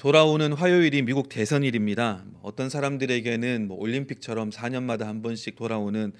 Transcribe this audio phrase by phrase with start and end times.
[0.00, 2.24] 돌아오는 화요일이 미국 대선일입니다.
[2.40, 6.14] 어떤 사람들에게는 뭐 올림픽처럼 4년마다 한 번씩 돌아오는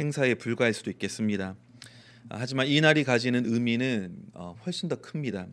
[0.00, 1.54] 행사에 불과할 수도 있겠습니다.
[2.30, 5.48] 하지만 이 날이 가지는 의미는 어, 훨씬 더 큽니다.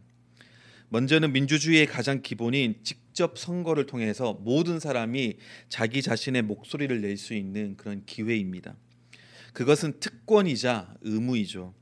[0.88, 5.36] 먼저는 민주주의의 가장 기본인 직접 선거를 통해서 모든 사람이
[5.68, 8.78] 자기 자신의 목소리를 낼 수 있는 그런 기회입니다.
[9.52, 11.74] 그것은 특권이자 의무이죠.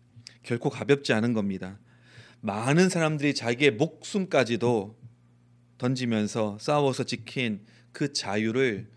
[0.42, 1.78] 결코 가볍지 않은 겁니다.
[2.40, 5.01] 많은 사람들이 자기의 목숨까지도
[5.82, 8.88] 던지면서 싸워서 지킨 그 자유를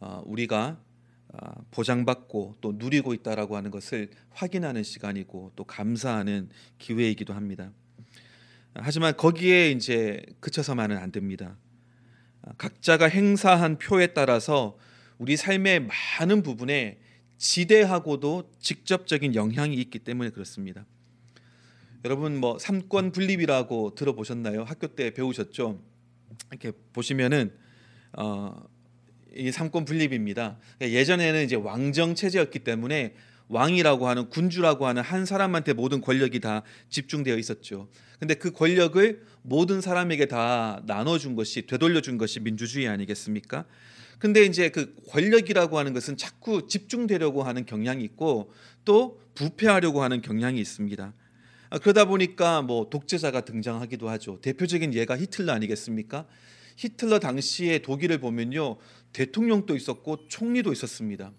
[0.00, 0.80] 어, 우리가
[1.28, 6.48] 어, 보장받고 또 누리고 있다라고 하는 것을 확인하는 시간이고 또 감사하는
[6.78, 7.70] 기회이기도 합니다.
[8.74, 11.58] 하지만 거기에 이제 그쳐서만은 안 됩니다.
[12.56, 14.78] 각자가 행사한 표에 따라서
[15.18, 16.98] 우리 삶의 많은 부분에
[17.36, 20.86] 지대하고도 직접적인 영향이 있기 때문에 그렇습니다.
[22.06, 24.64] 여러분 뭐 삼권 분립이라고 들어보셨나요?
[24.64, 25.91] 학교 때 배우셨죠?
[26.50, 27.52] 이렇게 보시면은
[28.12, 28.62] 어,
[29.34, 30.58] 이 삼권 분립입니다.
[30.80, 33.14] 예전에는 이제 왕정 체제였기 때문에
[33.48, 37.88] 왕이라고 하는 군주라고 하는 한 사람한테 모든 권력이 다 집중되어 있었죠.
[38.18, 43.66] 근데 그 권력을 모든 사람에게 다 나눠준 것이 되돌려준 것이 민주주의 아니겠습니까?
[44.18, 48.52] 근데 이제 그 권력이라고 하는 것은 자꾸 집중되려고 하는 경향이 있고
[48.84, 51.12] 또 부패하려고 하는 경향이 있습니다.
[51.72, 54.38] 아, 그러다 보니까 뭐 독재자가 등장하기도 하죠.
[54.42, 56.26] 대표적인 예가 히틀러 아니겠습니까?
[56.76, 58.76] 히틀러 당시에 독일을 보면요.
[59.14, 61.32] 대통령도 있었고 총리도 있었습니다.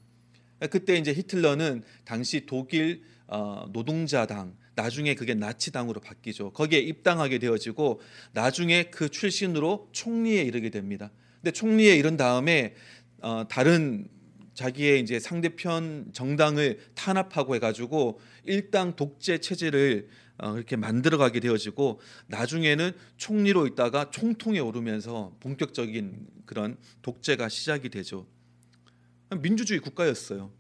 [0.60, 6.50] 아, 그때 이제 히틀러는 당시 독일 어, 노동자당 나중에 그게 나치당으로 바뀌죠.
[6.54, 11.12] 거기에 입당하게 되어지고 나중에 그 출신으로 총리에 이르게 됩니다.
[11.44, 12.74] 근데 총리에 이른 다음에
[13.22, 14.10] 어, 다른
[14.54, 23.68] 자기의 이제 상대편 정당을 탄압하고 해가지고 일당 독재 체제를 어, 그렇게 만들어가게 되어지고 나중에는 총리로
[23.68, 28.26] 있다가 총통에 오르면서 본격적인 그런 독재가 시작이 되죠.
[29.42, 30.52] 민주주의 국가였어요.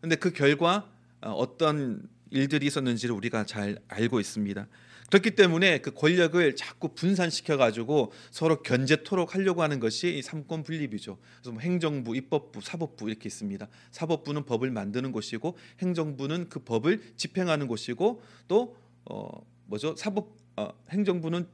[0.00, 4.66] 근데 그 결과 어, 어떤 일들이 있었는지를 우리가 잘 알고 있습니다.
[5.08, 11.18] 그렇기 때문에 그 권력을 자꾸 분산시켜 가지고 서로 견제토록 하려고 하는 것이 삼권 분립이죠.
[11.36, 13.68] 그래서 뭐 행정부, 입법부, 사법부 이렇게 있습니다.
[13.92, 19.28] 사법부는 법을 만드는 곳이고 행정부는 그 법을 집행하는 곳이고 또 어,
[19.66, 19.94] 뭐죠?
[19.96, 21.46] 사법 어, 행정부는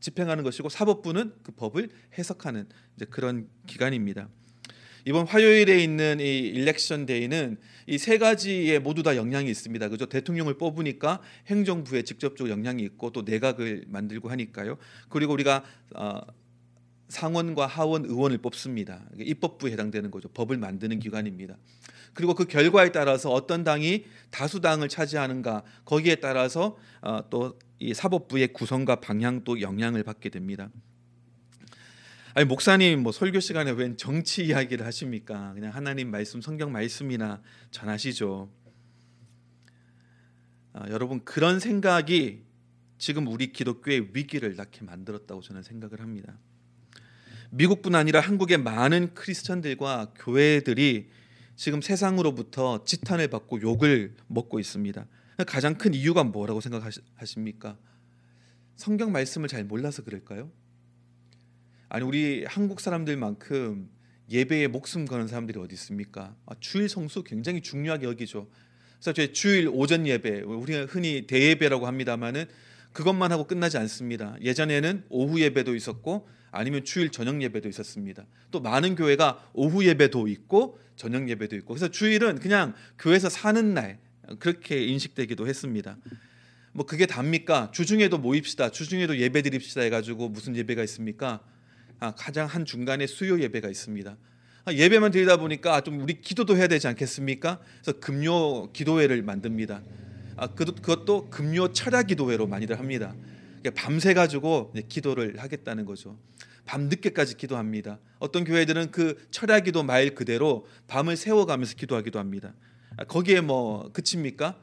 [0.00, 4.28] 집행하는 것이고 사법부는 그 법을 해석하는 이제 그런 기관입니다.
[5.04, 9.88] 이번 화요일에 있는 이 일렉션 데이는 이 세 가지에 모두 다 영향이 있습니다.
[9.88, 10.06] 그죠?
[10.06, 14.76] 대통령을 뽑으니까 행정부에 직접적으로 영향이 있고 또 내각을 만들고 하니까요.
[15.08, 15.64] 그리고 우리가
[15.94, 16.20] 어,
[17.08, 19.04] 상원과 하원 의원을 뽑습니다.
[19.18, 20.28] 입법부에 해당되는 거죠.
[20.28, 21.56] 법을 만드는 기관입니다.
[22.14, 29.60] 그리고 그 결과에 따라서 어떤 당이 다수당을 차지하는가 거기에 따라서 어, 또이 사법부의 구성과 방향도
[29.60, 30.70] 영향을 받게 됩니다.
[32.34, 35.52] 아니 목사님 뭐 설교 시간에 웬 정치 이야기를 하십니까?
[35.52, 38.50] 그냥 하나님 말씀 성경 말씀이나 전하시죠.
[40.72, 42.42] 아, 여러분 그런 생각이
[42.96, 46.38] 지금 우리 기독교의 위기를 낳게 만들었다고 저는 생각을 합니다.
[47.50, 51.10] 미국뿐 아니라 한국의 많은 크리스천들과 교회들이
[51.54, 55.06] 지금 세상으로부터 지탄을 받고 욕을 먹고 있습니다.
[55.46, 57.76] 가장 큰 이유가 뭐라고 생각하십니까?
[58.76, 60.50] 성경 말씀을 잘 몰라서 그럴까요?
[61.94, 63.86] 아니 우리 한국 사람들만큼
[64.30, 66.34] 예배에 목숨 거는 사람들이 어디 있습니까?
[66.46, 68.48] 아, 주일 성수 굉장히 중요하게 여기죠.
[68.94, 72.46] 그래서 저희 주일 오전 예배, 우리가 흔히 대예배라고 합니다만은
[72.94, 74.38] 그것만 하고 끝나지 않습니다.
[74.40, 78.24] 예전에는 오후 예배도 있었고 아니면 주일 저녁 예배도 있었습니다.
[78.50, 83.98] 또 많은 교회가 오후 예배도 있고 저녁 예배도 있고 그래서 주일은 그냥 교회에서 사는 날
[84.38, 85.98] 그렇게 인식되기도 했습니다.
[86.72, 87.70] 뭐 그게 답니까?
[87.70, 88.70] 주중에도 모입시다.
[88.70, 91.42] 주중에도 예배 드립시다 해가지고 무슨 예배가 있습니까?
[92.02, 94.16] 아, 가장 한 중간에 수요 예배가 있습니다.
[94.64, 97.60] 아, 예배만 드리다 보니까 좀 우리 기도도 해야 되지 않겠습니까?
[97.80, 99.82] 그래서 금요 기도회를 만듭니다.
[100.34, 103.14] 아, 그것도 금요 철야 기도회로 많이들 합니다.
[103.76, 106.18] 밤새 가지고 기도를 하겠다는 거죠.
[106.64, 108.00] 밤 늦게까지 기도합니다.
[108.18, 112.52] 어떤 교회들은 그 철야 기도 말 그대로 밤을 세워가면서 기도하기도 합니다.
[113.06, 114.58] 거기에 뭐 그칩니까?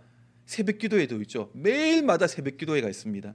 [0.45, 1.51] 새벽 기도회도 있죠.
[1.53, 3.33] 매일마다 새벽 기도회가 있습니다.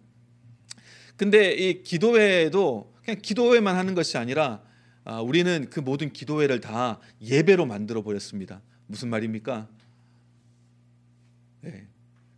[1.17, 4.63] 근데 이 기도회도 그냥 기도회만 하는 것이 아니라
[5.05, 8.63] 아, 우리는 그 모든 기도회를 다 예배로 만들어 버렸습니다.
[8.87, 9.69] 무슨 말입니까?
[11.61, 11.87] 네.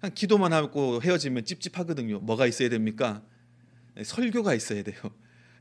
[0.01, 2.21] 그냥 기도만 하고 헤어지면 찝찝하거든요.
[2.21, 3.23] 뭐가 있어야 됩니까?
[3.95, 4.97] 네, 설교가 있어야 돼요.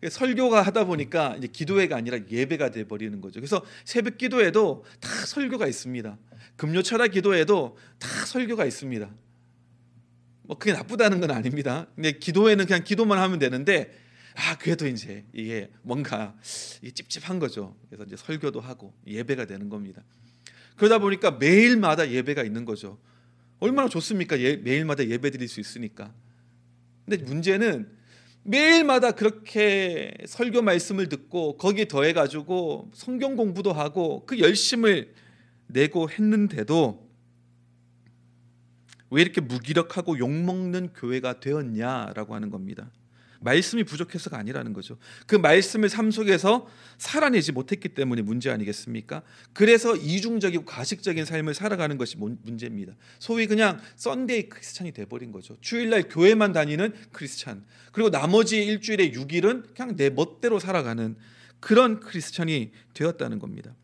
[0.10, 3.40] 설교가 하다 보니까 이제 기도회가 아니라 예배가 돼 버리는 거죠.
[3.40, 6.18] 그래서 새벽 기도회도 다 설교가 있습니다.
[6.58, 9.10] 금요 철학 기도회도 다 설교가 있습니다.
[10.44, 11.88] 뭐 그게 나쁘다는 건 아닙니다.
[11.96, 14.05] 근데 기도회는 그냥 기도만 하면 되는데
[14.36, 16.36] 아 그래도 이제 이게 뭔가
[16.82, 17.76] 이게 찝찝한 거죠.
[17.90, 20.04] 그래서 이제 설교도 하고 예배가 되는 겁니다.
[20.76, 23.00] 그러다 보니까 매일마다 예배가 있는 거죠.
[23.60, 24.40] 얼마나 좋습니까?
[24.40, 26.14] 예, 매일마다 예배 드릴 수 있으니까.
[27.06, 27.90] 근데 문제는
[28.44, 35.14] 매일마다 그렇게 설교 말씀을 듣고 거기에 더해 가지고 성경 공부도 하고 그 열심을
[35.68, 37.10] 내고 했는데도
[39.10, 42.92] 왜 이렇게 무기력하고 욕먹는 교회가 되었냐라고 하는 겁니다.
[43.46, 44.98] 말씀이 부족해서가 아니라는 거죠.
[45.28, 49.22] 그 말씀을 삶 속에서 살아내지 못했기 때문에 문제 아니겠습니까?
[49.54, 52.94] 그래서 이중적이고 가식적인 삶을 살아가는 것이 문제입니다.
[53.20, 55.56] 소위 그냥 Sunday Christian이 돼버린 거죠.
[55.62, 57.64] 주일날 교회만 다니는 크리스찬.
[57.92, 61.16] 그리고 나머지 일주일에 6일은 그냥 내 멋대로 살아가는
[61.60, 63.76] 그런 크리스찬이 되었다는 겁니다.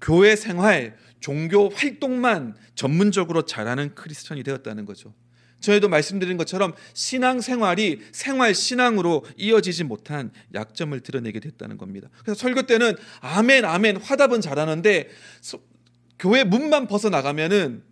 [0.00, 5.12] 교회 생활, 종교 활동만 전문적으로 잘하는 크리스찬이 되었다는 거죠.
[5.60, 12.08] 저희도 말씀드린 것처럼 신앙 생활이 생활 신앙으로 이어지지 못한 약점을 드러내게 됐다는 겁니다.
[12.24, 15.08] 그래서 설교 때는 아멘 아멘 화답은 잘하는데
[16.18, 17.82] 교회 문만 벗어 나가면은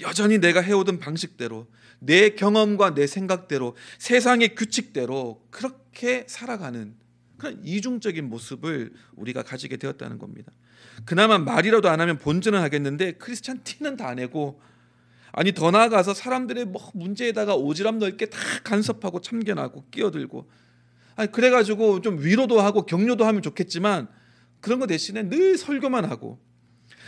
[0.00, 1.66] 여전히 내가 해오던 방식대로
[1.98, 6.94] 내 경험과 내 생각대로 세상의 규칙대로 그렇게 살아가는
[7.38, 10.52] 그런 이중적인 모습을 우리가 가지게 되었다는 겁니다.
[11.04, 14.60] 그나마 말이라도 안 하면 본전은 하겠는데 크리스찬 티는 다 내고
[15.36, 20.48] 아니 더 나아가서 사람들의 뭐 문제에다가 오지랖 넓게 다 간섭하고 참견하고 끼어들고
[21.14, 24.08] 아니 그래가지고 좀 위로도 하고 격려도 하면 좋겠지만
[24.62, 26.40] 그런 거 대신에 늘 설교만 하고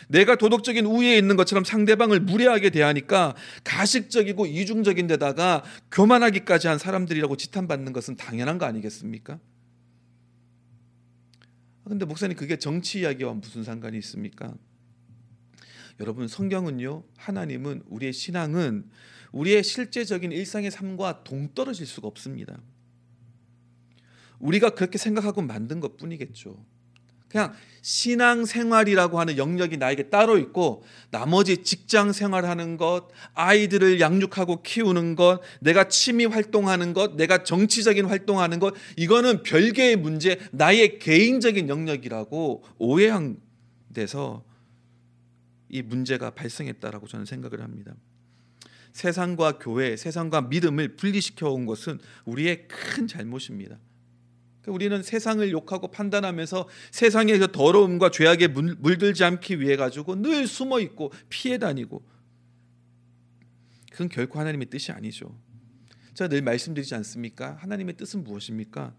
[0.09, 3.35] 내가 도덕적인 우위에 있는 것처럼 상대방을 무례하게 대하니까
[3.65, 9.39] 가식적이고 이중적인 데다가 교만하기까지 한 사람들이라고 지탄받는 것은 당연한 거 아니겠습니까?
[11.85, 14.53] 근데 목사님 그게 정치 이야기와 무슨 상관이 있습니까?
[16.01, 18.89] 여러분 성경은요 하나님은 우리의 신앙은
[19.33, 22.59] 우리의 실제적인 일상의 삶과 동떨어질 수가 없습니다.
[24.39, 26.65] 우리가 그렇게 생각하고 만든 것 뿐이겠죠.
[27.29, 27.53] 그냥
[27.83, 35.41] 신앙 생활이라고 하는 영역이 나에게 따로 있고 나머지 직장 생활하는 것, 아이들을 양육하고 키우는 것,
[35.61, 43.39] 내가 취미 활동하는 것, 내가 정치적인 활동하는 것 이거는 별개의 문제, 나의 개인적인 영역이라고 오해한
[43.93, 44.48] 데서
[45.69, 47.95] 이 문제가 발생했다라고 저는 생각을 합니다.
[48.93, 53.79] 세상과 교회, 세상과 믿음을 분리시켜 온 것은 우리의 큰 잘못입니다.
[54.63, 60.81] 그러니까 우리는 세상을 욕하고 판단하면서 세상의 그 더러움과 죄악에 물들지 않기 위해 가지고 늘 숨어
[60.81, 62.03] 있고 피해 다니고
[63.93, 65.39] 그건 결코 하나님의 뜻이 아니죠.
[66.15, 67.57] 제가 늘 말씀드리지 않습니까?
[67.61, 68.95] 하나님의 뜻은 무엇입니까?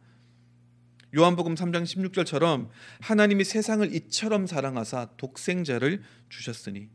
[1.15, 2.69] 요한복음 3장 16절처럼
[3.01, 6.89] 하나님이 세상을 이처럼 사랑하사 독생자를 주셨으니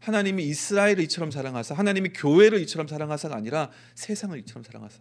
[0.00, 5.00] 하나님이 이스라엘을 이처럼 사랑하사 하나님이 교회를 이처럼 사랑하사가 아니라 세상을 이처럼 사랑하사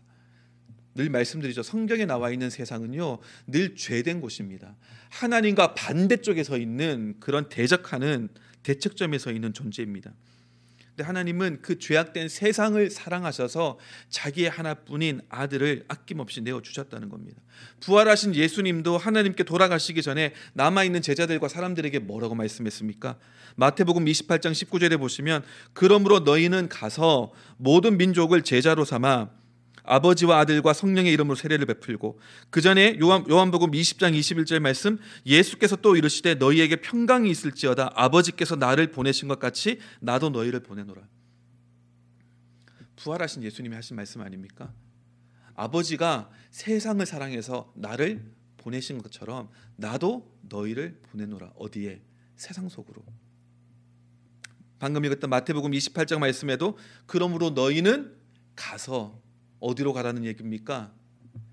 [0.94, 1.64] 늘 말씀드리죠.
[1.64, 4.76] 성경에 나와 있는 세상은요, 늘 죄된 곳입니다.
[5.10, 8.28] 하나님과 반대쪽에 서 있는 그런 대적하는
[8.64, 10.14] 대척점에 서 있는 존재입니다.
[10.96, 13.80] 근데 하나님은 그 죄악된 세상을 사랑하셔서
[14.10, 17.42] 자기의 하나뿐인 아들을 아낌없이 내어 주셨다는 겁니다.
[17.80, 23.18] 부활하신 예수님도 하나님께 돌아가시기 전에 남아 있는 제자들과 사람들에게 뭐라고 말씀했습니까?
[23.56, 25.44] 마태복음 28장 19절에 보시면
[25.74, 29.41] 그러므로 너희는 가서 모든 민족을 제자로 삼아
[29.92, 32.18] 아버지와 아들과 성령의 이름으로 세례를 베풀고
[32.50, 38.92] 그 전에 요한, 요한복음 20장 21절 말씀 예수께서 또 이르시되 너희에게 평강이 있을지어다 아버지께서 나를
[38.92, 41.02] 보내신 것 같이 나도 너희를 보내노라.
[42.96, 44.74] 부활하신 예수님이 하신 말씀 아닙니까?
[45.56, 48.24] 아버지가 세상을 사랑해서 나를
[48.58, 51.52] 보내신 것처럼 나도 너희를 보내노라.
[51.58, 52.02] 어디에?
[52.38, 53.04] 세상 속으로.
[54.80, 58.16] 방금 읽었던 마태복음 28장 말씀에도 그러므로 너희는
[58.56, 59.20] 가서
[59.62, 60.94] 어디로 가라는 얘기입니까?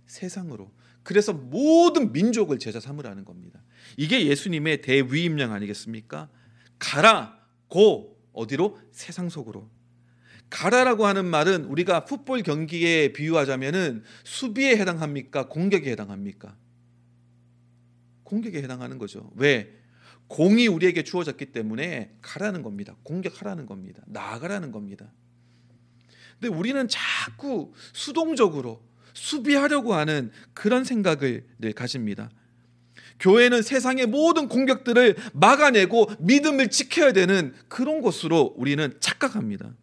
[0.06, 0.72] 세상으로.
[1.04, 3.62] 그래서 모든 민족을 제자 삼으라는 겁니다.
[3.96, 6.28] 이게 예수님의 대위임령 아니겠습니까?
[6.78, 7.38] 가라
[7.68, 9.70] 고 어디로 세상 속으로.
[10.50, 15.48] 가라라고 하는 말은 우리가 풋볼 경기에 비유하자면은 수비에 해당합니까?
[15.48, 16.56] 공격에 해당합니까?
[18.24, 19.30] 공격에 해당하는 거죠.
[19.36, 19.74] 왜?
[20.28, 22.96] 공이 우리에게 주어졌기 때문에 가라는 겁니다.
[23.02, 24.02] 공격하라는 겁니다.
[24.06, 25.10] 나아가라는 겁니다.
[26.40, 32.30] 근데 우리는 자꾸 수동적으로 수비하려고 하는 그런 생각을 늘 가집니다.
[33.20, 39.74] 교회는 세상의 모든 공격들을 막아내고 믿음을 지켜야 되는 그런 곳으로 우리는 착각합니다.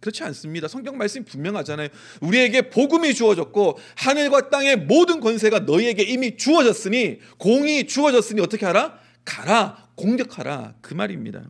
[0.00, 0.66] 그렇지 않습니다.
[0.68, 1.88] 성경 말씀이 분명하잖아요.
[2.22, 8.98] 우리에게 복음이 주어졌고 하늘과 땅의 모든 권세가 너희에게 이미 주어졌으니 공이 주어졌으니 어떻게 하라?
[9.24, 11.48] 가라 공격하라 그 말입니다.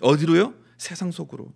[0.00, 0.54] 어디로요?
[0.78, 1.52] 세상 속으로.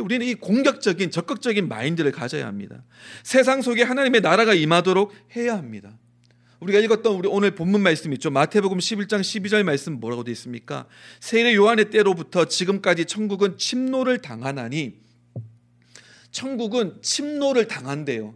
[0.00, 2.84] 우리는 이 공격적인 적극적인 마인드를 가져야 합니다.
[3.22, 5.98] 세상 속에 하나님의 나라가 임하도록 해야 합니다.
[6.60, 8.30] 우리가 읽었던 우리 오늘 본문 말씀 있죠.
[8.30, 10.86] 마태복음 11장 12절 말씀 뭐라고 되어 있습니까?
[11.20, 14.96] 세례 요한의 때로부터 지금까지 천국은 침노를 당하나니
[16.30, 18.34] 천국은 침노를 당한대요.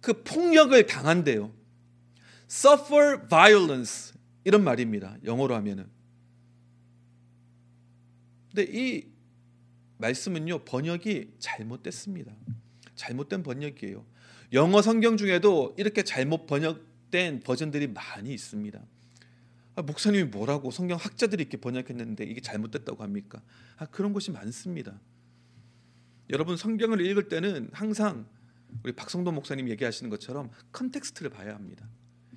[0.00, 1.52] 그 폭력을 당한대요.
[2.48, 4.12] suffer violence
[4.44, 5.16] 이런 말입니다.
[5.24, 5.86] 영어로 하면은.
[8.54, 9.13] 근데 이
[10.04, 12.34] 말씀은요 번역이 잘못됐습니다.
[12.94, 14.04] 잘못된 번역이에요.
[14.52, 18.84] 영어 성경 중에도 이렇게 잘못 번역된 버전들이 많이 있습니다.
[19.76, 23.42] 아, 목사님이 뭐라고 성경 학자들이 이렇게 번역했는데 이게 잘못됐다고 합니까?
[23.76, 25.00] 아, 그런 것이 많습니다.
[26.30, 28.26] 여러분 성경을 읽을 때는 항상
[28.82, 31.88] 우리 박성도 목사님 얘기하시는 것처럼 context를 봐야 합니다.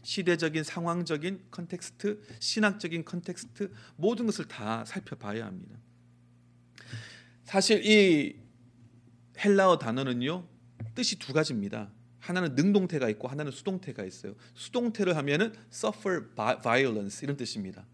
[0.03, 5.77] 시대적인 상황적인 context, 신학적인 context 모든 것을 다 살펴봐야 합니다.
[7.47, 8.35] 사실 이
[9.39, 10.45] 헬라어 단어는요
[10.95, 11.89] 뜻이 두 가지입니다.
[12.19, 14.35] 하나는 능동태가 있고 하나는 수동태가 있어요.
[14.53, 17.85] 수동태를 하면은 suffer violence 이런 뜻입니다.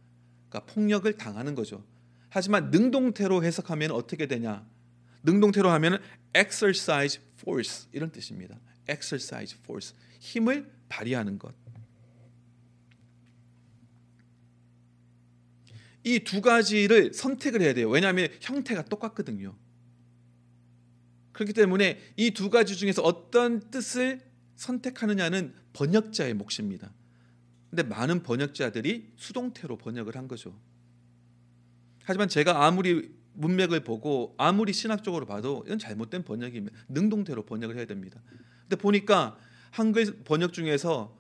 [0.50, 1.86] 그러니까 폭력을 당하는 거죠.
[2.30, 4.68] 하지만 능동태로 해석하면 어떻게 되냐?
[5.22, 6.00] 능동태로 하면은
[6.36, 8.60] exercise force 이런 뜻입니다.
[8.90, 11.54] exercise force 힘을 발휘하는 것.
[16.06, 17.90] 이 두 가지를 선택을 해야 돼요.
[17.90, 19.56] 왜냐하면 형태가 똑같거든요.
[21.32, 24.22] 그렇기 때문에 이 두 가지 중에서 어떤 뜻을
[24.56, 26.94] 선택하느냐는 번역자의 몫입니다.
[27.70, 30.56] 근데 많은 번역자들이 수동태로 번역을 한 거죠.
[32.04, 36.78] 하지만 제가 아무리 문맥을 보고 아무리 신학적으로 봐도 이건 잘못된 번역입니다.
[36.90, 38.22] 능동태로 번역을 해야 됩니다.
[38.62, 39.38] 근데 보니까
[39.72, 41.18] 한글 번역 중에서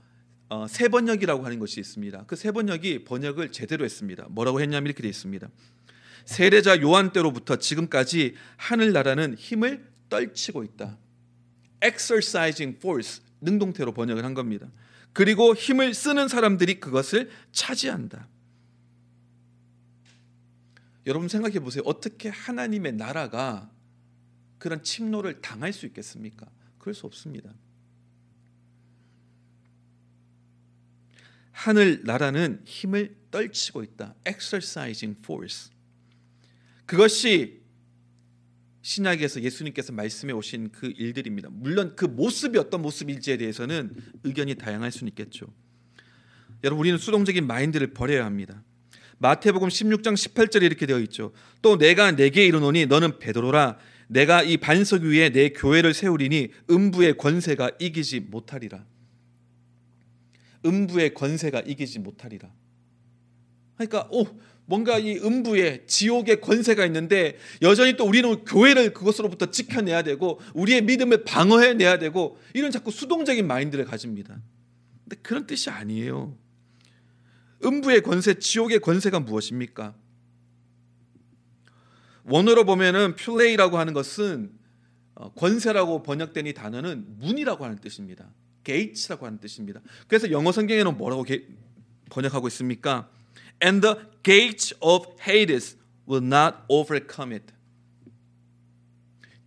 [0.49, 2.25] 어, 세 번역이라고 하는 것이 있습니다.
[2.25, 4.27] 그 세 번역이 번역을 제대로 했습니다.
[4.29, 5.49] 뭐라고 했냐면 이렇게 되어 있습니다.
[6.25, 10.97] 세례자 요한 때로부터 지금까지 하늘 나라는 힘을 떨치고 있다.
[11.83, 14.67] exercising force 능동태로 번역을 한 겁니다.
[15.11, 18.27] 그리고 힘을 쓰는 사람들이 그것을 차지한다.
[21.05, 21.83] 여러분 생각해 보세요.
[21.85, 23.69] 어떻게 하나님의 나라가
[24.57, 26.47] 그런 침노를 당할 수 있겠습니까?
[26.77, 27.53] 그럴 수 없습니다.
[31.53, 34.15] 하늘 나라는 힘을 떨치고 있다.
[34.27, 35.71] exercising force.
[36.85, 37.61] 그것이
[38.81, 41.49] 신약에서 예수님께서 말씀해 오신 그 일들입니다.
[41.51, 45.47] 물론 그 모습이 어떤 모습일지에 대해서는 의견이 다양할 수는 있겠죠.
[46.63, 48.61] 여러분 우리는 수동적인 마인드를 버려야 합니다.
[49.19, 51.31] 마태복음 16장 18절에 이렇게 되어 있죠.
[51.61, 57.71] 또 내가 내게 이르노니 너는 베드로라 내가 이 반석 위에 내 교회를 세우리니 음부의 권세가
[57.79, 58.85] 이기지 못하리라.
[60.65, 62.51] 음부의 권세가 이기지 못하리라.
[63.75, 64.25] 그러니까 오
[64.65, 71.23] 뭔가 이 음부에 지옥의 권세가 있는데 여전히 또 우리는 교회를 그것으로부터 지켜내야 되고 우리의 믿음을
[71.25, 74.41] 방어해내야 되고 이런 자꾸 수동적인 마인드를 가집니다.
[75.03, 76.37] 근데 그런 뜻이 아니에요.
[77.65, 79.95] 음부의 권세, 지옥의 권세가 무엇입니까?
[82.25, 84.51] 원어로 보면은 퓰레이라고 하는 것은
[85.15, 88.33] 어, 권세라고 번역된 이 단어는 문이라고 하는 뜻입니다.
[88.63, 89.81] 게이츠라고 하는 뜻입니다.
[90.07, 91.25] 그래서 영어 성경에는 뭐라고
[92.09, 93.09] 번역하고 있습니까?
[93.63, 95.77] and the gates of Hades
[96.07, 97.53] will not overcome it.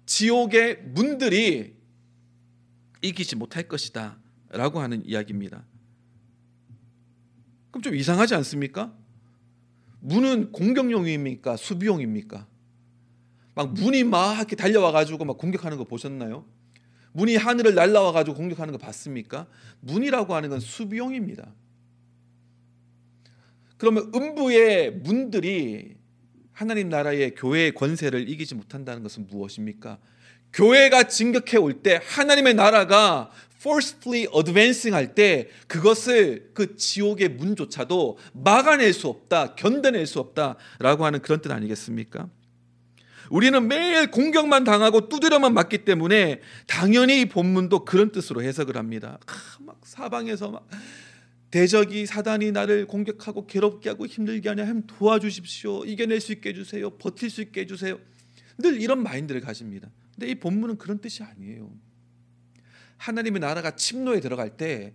[0.06, 1.74] 지옥의 문들이
[3.02, 4.18] 이기지 못할 것이다.
[4.50, 5.64] 라고 하는 이야기입니다.
[7.70, 8.96] 그럼 좀 이상하지 않습니까?
[10.00, 11.56] 문은 공격용입니까?
[11.56, 12.46] 수비용입니까?
[13.54, 16.46] 막 문이 막 이렇게 달려와 가지고 막 공격하는 거 보셨나요?
[17.16, 19.46] 문이 하늘을 날라와 가지고 공격하는 거 봤습니까?
[19.80, 21.50] 문이라고 하는 건 수비용입니다.
[23.78, 25.96] 그러면 음부의 문들이
[26.52, 29.98] 하나님 나라의 교회의 권세를 이기지 못한다는 것은 무엇입니까?
[30.52, 33.30] 교회가 진격해 올 때 하나님의 나라가
[33.60, 41.20] forcefully advancing 할 때 그것을 그 지옥의 문조차도 막아낼 수 없다, 견뎌낼 수 없다라고 하는
[41.20, 42.28] 그런 뜻 아니겠습니까?
[43.30, 49.18] 우리는 매일 공격만 당하고 두드려만 맞기 때문에 당연히 이 본문도 그런 뜻으로 해석을 합니다.
[49.26, 50.68] 아, 막 사방에서 막
[51.50, 55.84] 대적이 사단이 나를 공격하고 괴롭게 하고 힘들게 하냐 하면 도와주십시오.
[55.84, 56.90] 이겨낼 수 있게 해주세요.
[56.98, 57.98] 버틸 수 있게 해주세요.
[58.58, 59.90] 늘 이런 마인드를 가집니다.
[60.14, 61.72] 근데 이 본문은 그런 뜻이 아니에요.
[62.98, 64.94] 하나님의 나라가 침노에 들어갈 때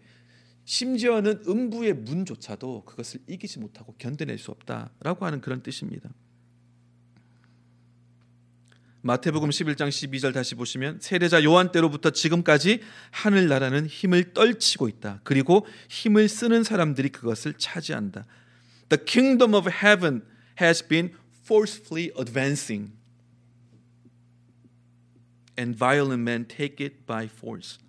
[0.65, 6.11] 심지어는 음부의 문조차도 그것을 이기지 못하고 견뎌낼 수 없다라고 하는 그런 뜻입니다.
[9.01, 15.21] 마태복음 11장 12절 다시 보시면 세례자 요한 때로부터 지금까지 하늘 나라는 힘을 떨치고 있다.
[15.23, 18.25] 그리고 힘을 쓰는 사람들이 그것을 차지한다.
[18.89, 20.23] The kingdom of heaven
[20.61, 22.93] has been forcefully advancing.
[25.61, 27.79] and violent men take it by force.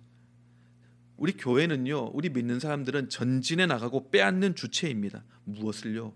[1.17, 5.23] 우리 교회는요, 우리 믿는 사람들은 전진해 나가고 빼앗는 주체입니다.
[5.45, 6.13] 무엇을요?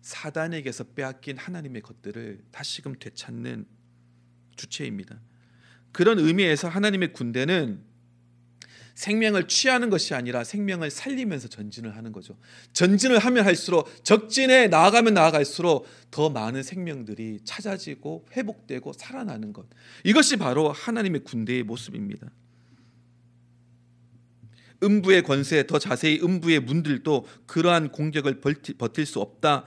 [0.00, 3.66] 사단에게서 빼앗긴 하나님의 것들을 다시금 되찾는
[4.56, 5.20] 주체입니다.
[5.92, 7.92] 그런 의미에서 하나님의 군대는
[8.94, 12.36] 생명을 취하는 것이 아니라 생명을 살리면서 전진을 하는 거죠.
[12.72, 19.66] 전진을 하면 할수록 적진에 나아가면 나아갈수록 더 많은 생명들이 찾아지고 회복되고 살아나는 것.
[20.04, 22.30] 이것이 바로 하나님의 군대의 모습입니다.
[24.82, 29.64] 음부의 권세, 더 자세히 음부의 문들도 그러한 공격을 버틸 수 없다.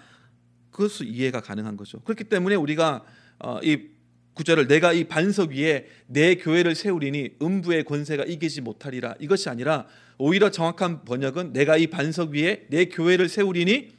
[0.71, 2.01] 그것을 이해가 가능한 거죠.
[2.01, 3.05] 그렇기 때문에 우리가
[3.39, 3.94] 어, 이
[4.35, 9.87] 구절을 내가 이 반석 위에 내 교회를 세우리니 음부의 권세가 이기지 못하리라 이것이 아니라
[10.17, 13.95] 오히려 정확한 번역은 내가 이 반석 위에 내 교회를 세우리니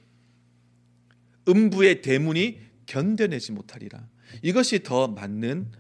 [1.49, 4.07] 음부의 대문이 견뎌내지 못하리라
[4.43, 5.73] 이것이 더 맞는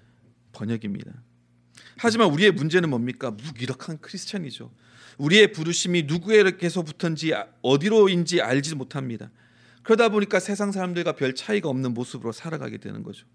[0.52, 1.12] 번역입니다.
[1.98, 3.30] 하지만 우리의 문제는 뭡니까?
[3.30, 4.72] 무기력한 크리스천이죠.
[5.18, 7.32] 우리의 부르심이 누구에게서부터인지
[7.62, 9.30] 어디로인지 알지 못합니다.
[9.82, 13.26] 그러다 보니까 세상 사람들과 별 차이가 없는 모습으로 살아가게 되는 거죠.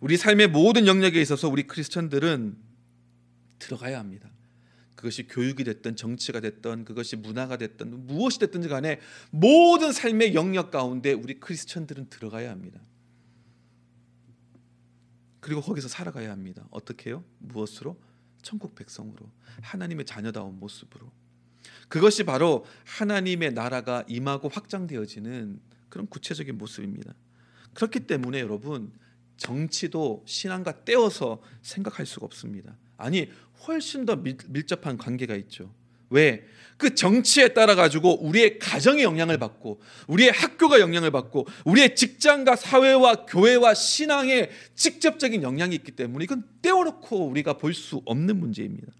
[0.00, 2.56] 우리 삶의 모든 영역에 있어서 우리 크리스천들은
[3.58, 4.30] 들어가야 합니다.
[4.94, 9.00] 그것이 교육이 됐든 정치가 됐든 그것이 문화가 됐든 무엇이 됐든지 간에
[9.30, 12.80] 모든 삶의 영역 가운데 우리 크리스천들은 들어가야 합니다.
[15.40, 16.66] 그리고 거기서 살아가야 합니다.
[16.70, 17.24] 어떻게요?
[17.38, 18.00] 무엇으로?
[18.42, 19.30] 천국 백성으로
[19.62, 21.10] 하나님의 자녀다운 모습으로
[21.88, 27.14] 그것이 바로 하나님의 나라가 임하고 확장되어지는 그런 구체적인 모습입니다.
[27.74, 28.92] 그렇기 때문에 여러분
[29.38, 32.76] 정치도 신앙과 떼어서 생각할 수가 없습니다.
[32.96, 33.30] 아니
[33.66, 35.72] 훨씬 더 밀, 밀접한 관계가 있죠.
[36.10, 36.46] 왜?
[36.76, 43.26] 그 정치에 따라 가지고 우리의 가정이 영향을 받고 우리의 학교가 영향을 받고 우리의 직장과 사회와
[43.26, 48.92] 교회와 신앙에 직접적인 영향이 있기 때문에 이건 떼어놓고 우리가 볼 수 없는 문제입니다.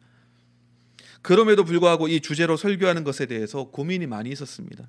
[1.23, 4.89] 그럼에도 불구하고 이 주제로 설교하는 것에 대해서 고민이 많이 있었습니다.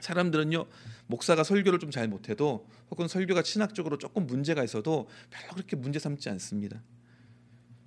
[0.00, 0.66] 사람들은요
[1.10, 6.28] 목사가 설교를 좀 잘 못해도 혹은 설교가 신학적으로 조금 문제가 있어도 별로 그렇게 문제 삼지
[6.30, 6.80] 않습니다.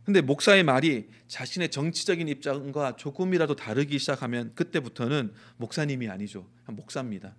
[0.03, 6.49] 근데 목사의 말이 자신의 정치적인 입장과 조금이라도 다르기 시작하면 그때부터는 목사님이 아니죠.
[6.67, 7.37] 목사입니다.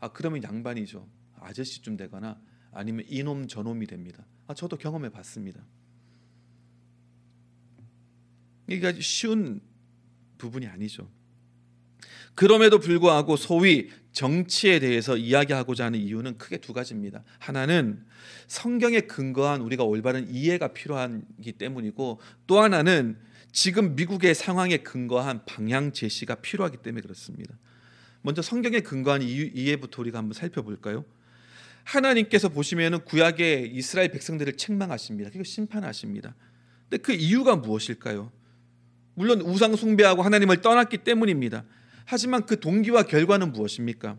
[0.00, 1.08] 아 그러면 양반이죠.
[1.38, 2.40] 아저씨쯤 되거나
[2.72, 4.26] 아니면 이놈 저놈이 됩니다.
[4.48, 5.64] 아 저도 경험해 봤습니다.
[8.66, 9.60] 이게 쉬운
[10.38, 11.08] 부분이 아니죠.
[12.34, 17.24] 그럼에도 불구하고 소위 정치에 대해서 이야기하고자 하는 이유는 크게 두 가지입니다.
[17.38, 18.04] 하나는
[18.46, 23.18] 성경에 근거한 우리가 올바른 이해가 필요하기 때문이고 또 하나는
[23.52, 27.54] 지금 미국의 상황에 근거한 방향 제시가 필요하기 때문에 그렇습니다.
[28.22, 31.04] 먼저 성경에 근거한 이해부터 우리가 한번 살펴볼까요?
[31.84, 35.30] 하나님께서 보시면은 구약의 이스라엘 백성들을 책망하십니다.
[35.30, 36.34] 그리고 심판하십니다.
[36.88, 38.30] 근데 그 이유가 무엇일까요?
[39.14, 41.64] 물론 우상 숭배하고 하나님을 떠났기 때문입니다.
[42.04, 44.16] 하지만 그 동기와 결과는 무엇입니까?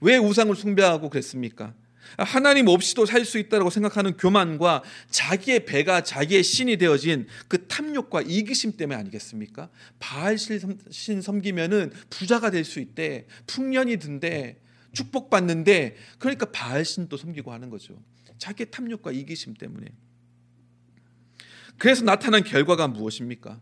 [0.00, 1.74] 왜 우상을 숭배하고 그랬습니까?
[2.18, 8.76] 하나님 없이도 살 수 있다고 생각하는 교만과 자기의 배가 자기의 신이 되어진 그 탐욕과 이기심
[8.76, 9.70] 때문에 아니겠습니까?
[10.00, 14.58] 바알 신 섬기면은 부자가 될 수 있대, 풍년이 든대,
[14.92, 18.02] 축복받는데 그러니까 바알 신도 섬기고 하는 거죠.
[18.38, 19.86] 자기의 탐욕과 이기심 때문에.
[21.78, 23.60] 그래서 나타난 결과가 무엇입니까?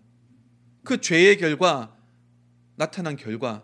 [0.84, 1.96] 그 죄의 결과
[2.80, 3.62] 나타난 결과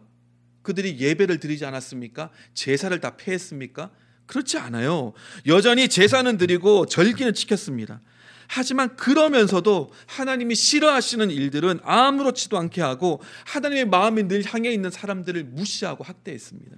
[0.61, 2.31] 그들이 예배를 드리지 않았습니까?
[2.53, 3.91] 제사를 다 폐했습니까?
[4.27, 5.15] 그렇지 않아요.
[5.47, 8.03] 여전히 제사는 드리고 절기는 지켰습니다.
[8.47, 16.05] 하지만 그러면서도 하나님이 싫어하시는 일들은 아무렇지도 않게 하고 하나님의 마음이 늘 향해 있는 사람들을 무시하고
[16.05, 16.77] 학대했습니다.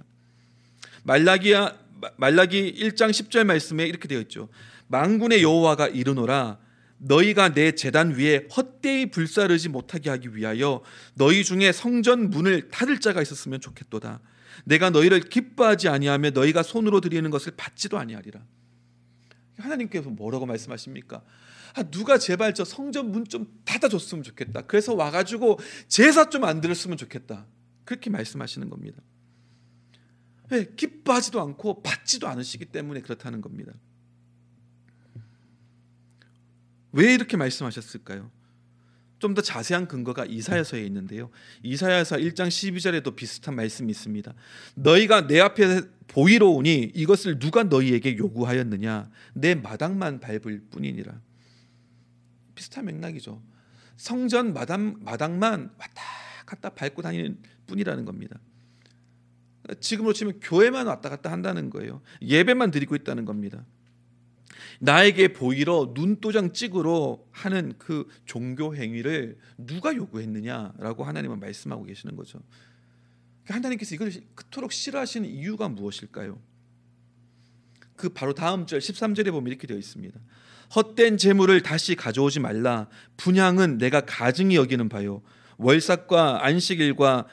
[1.03, 1.77] 말라기야
[2.15, 4.47] 말라기 1장 10절 말씀에 이렇게 되어 있죠.
[4.87, 6.57] 망군의 여호와가 이르노라
[6.99, 10.83] 너희가 내 재단 위에 헛되이 불사르지 못하게 하기 위하여
[11.15, 14.21] 너희 중에 성전 문을 닫을 자가 있었으면 좋겠도다.
[14.65, 18.43] 내가 너희를 기뻐하지 아니하며 너희가 손으로 드리는 것을 받지도 아니하리라.
[19.57, 21.23] 하나님께서 뭐라고 말씀하십니까?
[21.75, 24.63] 아, 누가 제발 저 성전 문 좀 닫아줬으면 좋겠다.
[24.63, 27.45] 그래서 와가지고 제사 좀안 드렸으면 좋겠다.
[27.85, 29.01] 그렇게 말씀하시는 겁니다.
[30.49, 33.71] 네, 기뻐하지도 않고 받지도 않으시기 때문에 그렇다는 겁니다.
[36.91, 38.31] 왜 이렇게 말씀하셨을까요?
[39.19, 41.29] 좀 더 자세한 근거가 이사야서에 있는데요.
[41.61, 44.33] 이사야서 1장 12절에도 비슷한 말씀이 있습니다.
[44.75, 49.11] 너희가 내 앞에 보이러 오니 이것을 누가 너희에게 요구하였느냐?
[49.33, 51.21] 내 마당만 밟을 뿐이니라.
[52.55, 53.43] 비슷한 맥락이죠.
[53.97, 56.01] 성전 마당, 마당만 왔다
[56.45, 58.39] 갔다 밟고 다니는 뿐이라는 겁니다.
[59.81, 62.01] 지금으로 치면 교회만 왔다 갔다 한다는 거예요.
[62.21, 63.65] 예배만 드리고 있다는 겁니다.
[64.79, 72.39] 나에게 보이러 눈도장 찍으러 하는 그 종교 행위를 누가 요구했느냐라고 하나님은 말씀하고 계시는 거죠.
[73.43, 76.39] 그러니까 하나님께서 이걸 그토록 싫어하시는 이유가 무엇일까요?
[77.95, 80.17] 그 바로 다음 절 13절에 보면 이렇게 되어 있습니다.
[80.75, 82.87] 헛된 재물을 다시 가져오지 말라.
[83.17, 85.21] 분양은 내가 가증히 여기는 바요.
[85.57, 87.27] 월삭과 안식일과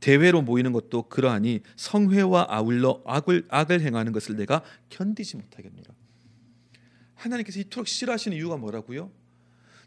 [0.00, 5.87] 대회로 모이는 것도 그러하니 성회와 아울러 악을 악을 행하는 것을 내가 견디지 못하겠노라.
[7.18, 9.10] 하나님께서 이토록 싫어하시는 이유가 뭐라고요?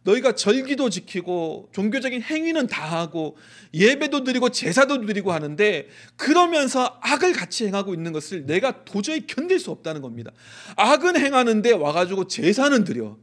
[0.03, 3.37] 너희가 절기도 지키고 종교적인 행위는 다 하고
[3.73, 9.69] 예배도 드리고 제사도 드리고 하는데 그러면서 악을 같이 행하고 있는 것을 내가 도저히 견딜 수
[9.69, 10.31] 없다는 겁니다.
[10.75, 13.17] 악은 행하는데 와가지고 제사는 드려.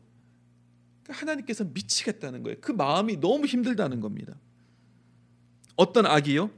[1.03, 2.59] 그러니까 하나님께서 미치겠다는 거예요.
[2.61, 4.35] 그 마음이 너무 힘들다는 겁니다.
[5.75, 6.51] 어떤 악이요?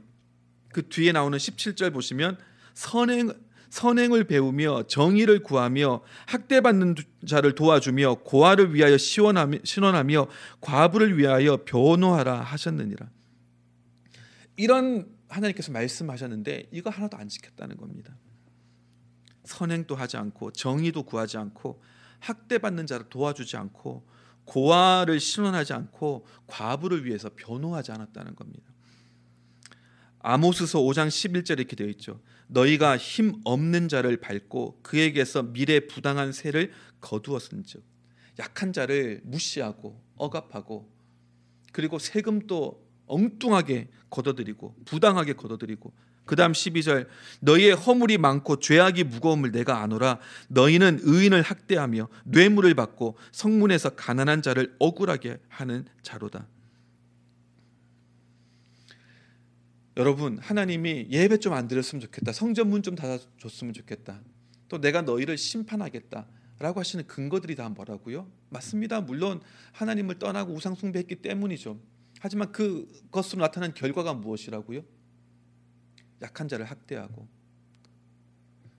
[0.71, 2.37] 그 뒤에 나오는 17절 보시면
[2.75, 3.33] 선행
[3.71, 10.27] 선행을 배우며 정의를 구하며 학대받는 자를 도와주며 고아를 위하여 신원하며
[10.59, 13.09] 과부를 위하여 변호하라 하셨느니라.
[14.57, 18.13] 이런 하나님께서 말씀하셨는데 이거 하나도 안 지켰다는 겁니다.
[19.45, 21.81] 선행도 하지 않고 정의도 구하지 않고
[22.19, 24.05] 학대받는 자를 도와주지 않고
[24.43, 28.69] 고아를 신원하지 않고 과부를 위해서 변호하지 않았다는 겁니다.
[30.19, 32.21] 아모스서 5장 11절에 이렇게 되어 있죠.
[32.51, 37.83] 너희가 힘 없는 자를 밟고 그에게서 미래 부당한 세를 거두었은즉
[38.39, 40.91] 약한 자를 무시하고 억압하고
[41.71, 45.93] 그리고 세금도 엉뚱하게 걷어들이고 부당하게 걷어들이고
[46.25, 47.07] 그다음 12절
[47.39, 54.75] 너희의 허물이 많고 죄악이 무거움을 내가 아노라 너희는 의인을 학대하며 뇌물을 받고 성문에서 가난한 자를
[54.79, 56.47] 억울하게 하는 자로다.
[59.97, 62.31] 여러분 하나님이 예배 좀 안 드렸으면 좋겠다.
[62.31, 64.21] 성전문 좀 닫아줬으면 좋겠다.
[64.69, 66.27] 또 내가 너희를 심판하겠다.
[66.59, 68.31] 라고 하시는 근거들이 다 뭐라고요?
[68.49, 69.01] 맞습니다.
[69.01, 69.41] 물론
[69.73, 71.81] 하나님을 떠나고 우상 숭배했기 때문이죠.
[72.19, 74.83] 하지만 그것으로 나타난 결과가 무엇이라고요?
[76.21, 77.27] 약한 자를 학대하고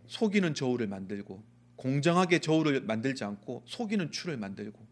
[0.06, 1.42] 속이는 저울을 만들고
[1.74, 4.86] 공정하게 저울을 만들지 않고 속이는 추를 만들고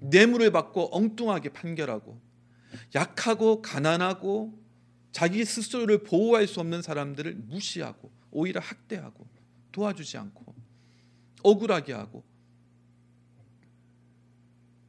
[0.00, 2.18] 뇌물을 받고 엉뚱하게 판결하고
[2.94, 4.58] 약하고 가난하고
[5.12, 9.26] 자기 스스로를 보호할 수 없는 사람들을 무시하고 오히려 학대하고
[9.72, 10.54] 도와주지 않고
[11.42, 12.24] 억울하게 하고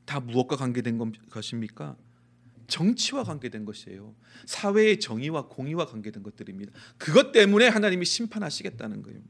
[0.05, 0.97] 다 무엇과 관계된
[1.29, 1.95] 것입니까?
[2.67, 4.15] 정치와 관계된 것이에요.
[4.45, 6.71] 사회의 정의와 공의와 관계된 것들입니다.
[6.97, 9.21] 그것 때문에 하나님이 심판하시겠다는 거예요.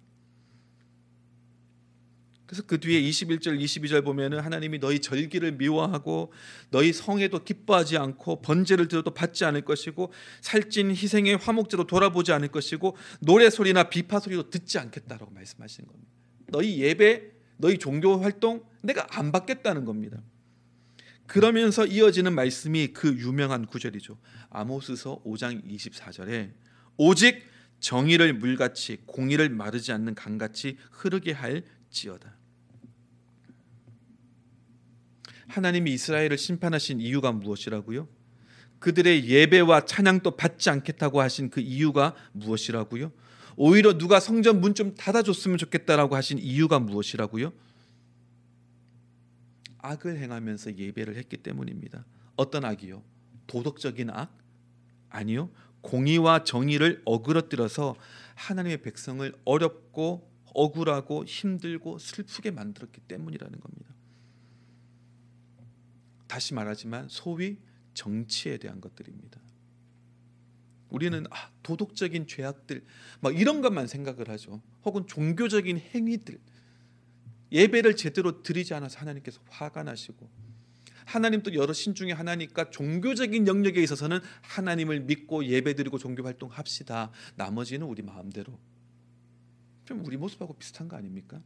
[2.51, 6.33] 그래서 그 뒤에 21절 22절 보면은 하나님이 너희 절기를 미워하고
[6.69, 10.11] 너희 성에도 기뻐하지 않고 번제를 드려도 받지 않을 것이고
[10.41, 16.11] 살찐 희생의 화목제도 돌아보지 않을 것이고 노래 소리나 비파 소리도 듣지 않겠다라고 말씀하시는 겁니다.
[16.47, 20.21] 너희 예배, 너희 종교 활동 내가 안 받겠다는 겁니다.
[21.27, 24.17] 그러면서 이어지는 말씀이 그 유명한 구절이죠.
[24.49, 26.51] 아모스서 5장 24절에
[26.97, 27.45] 오직
[27.79, 32.40] 정의를 물같이 공의를 마르지 않는 강같이 흐르게 할지어다.
[35.51, 38.07] 하나님이 이스라엘을 심판하신 이유가 무엇이라고요?
[38.79, 43.11] 그들의 예배와 찬양도 받지 않겠다고 하신 그 이유가 무엇이라고요?
[43.57, 47.51] 오히려 누가 성전 문 좀 닫아줬으면 좋겠다라고 하신 이유가 무엇이라고요?
[49.79, 52.05] 악을 행하면서 예배를 했기 때문입니다.
[52.37, 53.03] 어떤 악이요?
[53.47, 54.35] 도덕적인 악?
[55.09, 55.49] 아니요.
[55.81, 57.95] 공의와 정의를 어그러뜨려서
[58.35, 63.90] 하나님의 백성을 어렵고 억울하고 힘들고 슬프게 만들었기 때문이라는 겁니다.
[66.31, 67.57] 다시 말하지만 소위
[67.93, 69.41] 정치에 대한 것들입니다.
[70.87, 72.85] 우리는 아, 도덕적인 죄악들
[73.19, 74.61] 막 이런 것만 생각을 하죠.
[74.85, 76.39] 혹은 종교적인 행위들
[77.51, 80.29] 예배를 제대로 드리지 않아서 하나님께서 화가 나시고
[81.05, 87.11] 하나님 또 여러 신 중에 하나니까 종교적인 영역에 있어서는 하나님을 믿고 예배드리고 종교 활동합시다.
[87.35, 88.57] 나머지는 우리 마음대로
[89.83, 91.43] 좀 우리 모습하고 비슷한 거 아닙니까?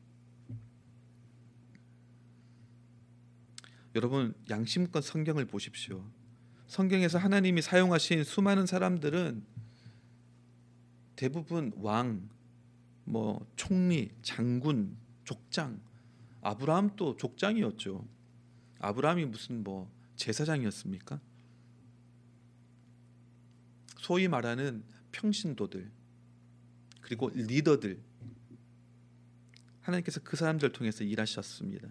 [3.95, 6.05] 여러분 양심껏 성경을 보십시오.
[6.67, 9.41] 성경에서 하나님이 사용하신 수많은 사람들은
[11.15, 12.29] 대부분 왕,
[13.05, 15.79] 뭐 총리, 장군, 족장,
[16.41, 18.05] 아브라함도 족장이었죠.
[18.79, 21.21] 아브라함이 무슨 뭐 제사장이었습니까?
[23.99, 25.89] 소위 말하는 평신도들
[26.99, 28.01] 그리고 리더들
[29.79, 31.88] 하나님께서 그 사람들 통해서 일하셨습니다.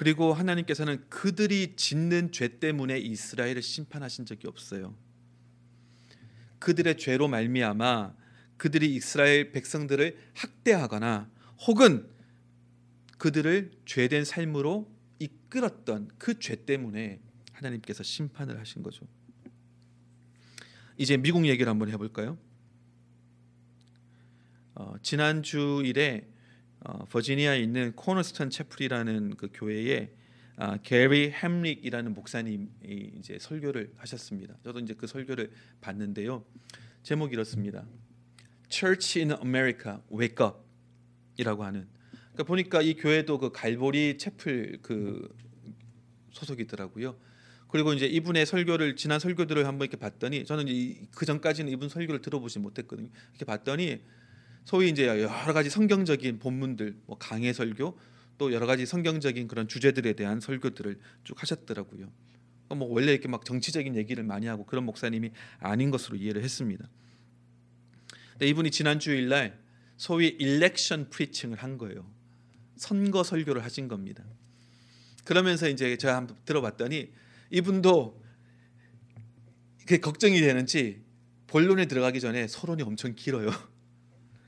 [0.00, 4.96] 그리고 하나님께서는 그들이 짓는 죄 때문에 이스라엘을 심판하신 적이 없어요.
[6.58, 8.14] 그들의 죄로 말미암아
[8.56, 11.30] 그들이 이스라엘 백성들을 학대하거나
[11.66, 12.08] 혹은
[13.18, 17.20] 그들을 죄된 삶으로 이끌었던 그 죄 때문에
[17.52, 19.06] 하나님께서 심판을 하신 거죠.
[20.96, 22.38] 이제 미국 얘기를 한번 해볼까요?
[24.76, 26.26] 어, 지난 주일에
[26.84, 30.12] 어, 버지니아에 있는 코너스턴 채플이라는 그 교회에
[30.56, 32.68] 아, 게리 햄릭이라는 목사님이
[33.18, 34.54] 이제 설교를 하셨습니다.
[34.62, 36.44] 저도 이제 그 설교를 봤는데요.
[37.02, 37.86] 제목이 이렇습니다.
[38.68, 40.46] Church in America, Wake
[41.34, 41.88] Up이라고 하는.
[42.32, 45.34] 그러니까 보니까 이 교회도 그 갈보리 채플 그
[46.32, 47.16] 소속이더라고요.
[47.68, 50.66] 그리고 이제 이분의 설교를 지난 설교들을 한번 이렇게 봤더니 저는
[51.14, 53.08] 그 전까지는 이분 설교를 들어보지 못했거든요.
[53.30, 54.02] 이렇게 봤더니
[54.64, 57.98] 소위 이제 여러 가지 성경적인 본문들, 뭐 강해 설교,
[58.38, 62.10] 또 여러 가지 성경적인 그런 주제들에 대한 설교들을 쭉 하셨더라고요.
[62.70, 66.88] 뭐 원래 이렇게 막 정치적인 얘기를 많이 하고 그런 목사님이 아닌 것으로 이해를 했습니다.
[68.32, 69.58] 근데 이분이 지난 주일날
[69.96, 72.10] 소위 일렉션 프리칭을 한 거예요.
[72.76, 74.24] 선거 설교를 하신 겁니다.
[75.24, 77.12] 그러면서 이제 제가 한번 들어봤더니
[77.50, 78.22] 이분도
[79.80, 81.02] 그게 걱정이 되는지
[81.48, 83.50] 본론에 들어가기 전에 서론이 엄청 길어요.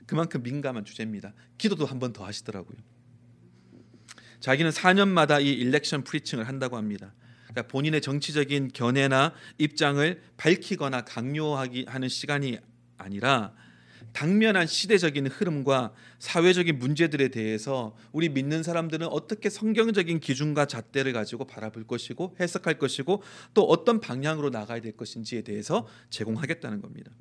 [0.05, 1.33] 그만큼 민감한 주제입니다.
[1.57, 2.77] 기도도 한 번 더 하시더라고요.
[4.39, 7.13] 자기는 4년마다 이 일렉션 프리칭을 한다고 합니다.
[7.47, 12.57] 그러니까 본인의 정치적인 견해나 입장을 밝히거나 강요하기 하는 시간이
[12.97, 13.53] 아니라
[14.11, 21.87] 당면한 시대적인 흐름과 사회적인 문제들에 대해서 우리 믿는 사람들은 어떻게 성경적인 기준과 잣대를 가지고 바라볼
[21.87, 27.11] 것이고 해석할 것이고 또 어떤 방향으로 나가야 될 것인지에 대해서 제공하겠다는 겁니다.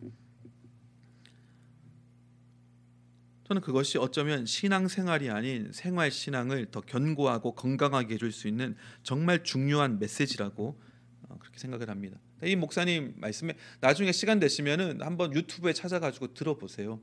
[3.52, 9.98] 저는 그것이 어쩌면 신앙생활이 아닌 생활 신앙을 더 견고하고 건강하게 해줄 수 있는 정말 중요한
[9.98, 10.80] 메시지라고
[11.28, 12.18] 어, 그렇게 생각을 합니다.
[12.42, 16.98] 이 목사님 말씀에 나중에 시간 되시면은 한번 유튜브에 찾아가지고 들어보세요.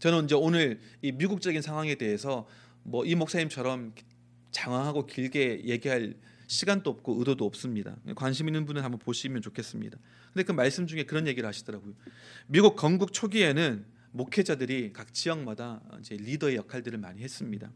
[0.00, 2.48] 저는 이제 오늘 이 미국적인 상황에 대해서
[2.82, 3.94] 뭐 이 목사님처럼
[4.50, 6.14] 장황하고 길게 얘기할
[6.48, 7.96] 시간도 없고 의도도 없습니다.
[8.16, 9.96] 관심 있는 분은 한번 보시면 좋겠습니다.
[10.32, 11.94] 근데 그 말씀 중에 그런 얘기를 하시더라고요.
[12.48, 17.70] 미국 건국 초기에는 목회자들이 각 지역마다 이제 리더의 역할들을 많이 했습니다.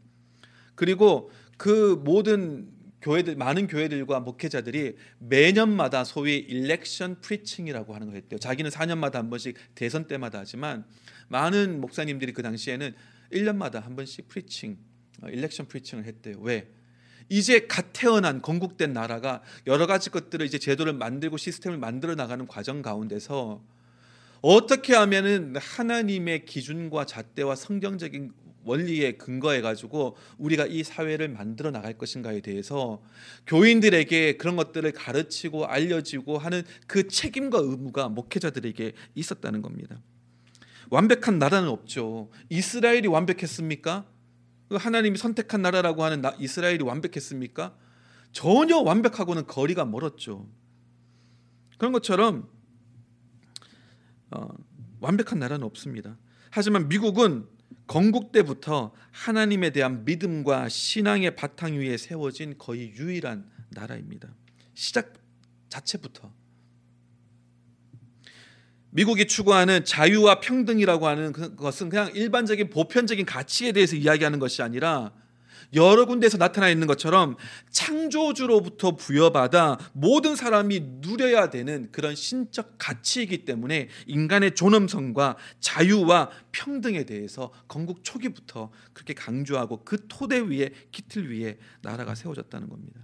[0.75, 2.69] 그리고 그 모든
[3.01, 8.39] 교회들 많은 교회들과 목회자들이 매년마다 소위 election preaching이라고 하는 걸 했대요.
[8.39, 10.85] 자기는 4년마다 한 번씩 대선 때마다 하지만
[11.27, 12.93] 많은 목사님들이 그 당시에는
[13.31, 14.77] 1년마다 한 번씩 preaching,
[15.23, 16.37] election preaching을 했대요.
[16.39, 16.69] 왜?
[17.29, 22.81] 이제 갓 태어난 건국된 나라가 여러 가지 것들을 이제 제도를 만들고 시스템을 만들어 나가는 과정
[22.81, 23.61] 가운데서
[24.41, 28.31] 어떻게 하면은 하나님의 기준과 잣대와 성경적인
[28.63, 33.01] 원리에 근거해 가지고 우리가 이 사회를 만들어 나갈 것인가에 대해서
[33.47, 40.01] 교인들에게 그런 것들을 가르치고 알려지고 하는 그 책임과 의무가 목회자들에게 있었다는 겁니다.
[40.89, 42.29] 완벽한 나라는 없죠.
[42.49, 44.05] 이스라엘이 완벽했습니까?
[44.69, 47.75] 그 하나님이 선택한 나라라고 하는 이스라엘이 완벽했습니까?
[48.33, 50.45] 전혀 완벽하고는 거리가 멀었죠.
[51.77, 52.49] 그런 것처럼
[54.31, 54.47] 어,
[54.99, 56.17] 완벽한 나라는 없습니다.
[56.49, 57.47] 하지만 미국은
[57.85, 64.33] 건국 때부터 하나님에 대한 믿음과 신앙의 바탕 위에 세워진 거의 유일한 나라입니다.
[64.73, 65.13] 시작
[65.69, 66.31] 자체부터
[68.89, 75.13] 미국이 추구하는 자유와 평등이라고 하는 그 것은 그냥 일반적인 보편적인 가치에 대해서 이야기하는 것이 아니라
[75.73, 77.35] 여러 군데에서 나타나 있는 것처럼
[77.71, 87.51] 창조주로부터 부여받아 모든 사람이 누려야 되는 그런 신적 가치이기 때문에 인간의 존엄성과 자유와 평등에 대해서
[87.67, 93.01] 건국 초기부터 그렇게 강조하고 그 토대 위에 기틀 위에 나라가 세워졌다는 겁니다.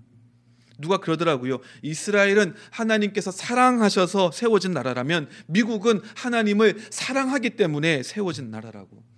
[0.80, 1.60] 누가 그러더라고요.
[1.82, 9.13] 이스라엘은 하나님께서 사랑하셔서 세워진 나라라면 미국은 하나님을 사랑하기 때문에 세워진 나라라고.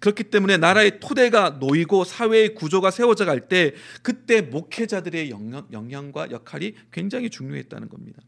[0.00, 6.74] 그렇기 때문에 나라의 토대가 놓이고 사회의 구조가 세워져 갈 때 그때 목회자들의 영향, 영향과 역할이
[6.92, 8.22] 굉장히 중요했다는 겁니다.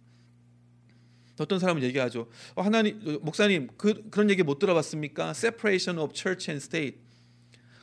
[1.38, 2.28] 어떤 사람은 얘기하죠.
[2.54, 5.30] 어, 하나님 목사님 그, 그런 얘기 못 들어봤습니까?
[5.30, 6.98] Separation of Church and State.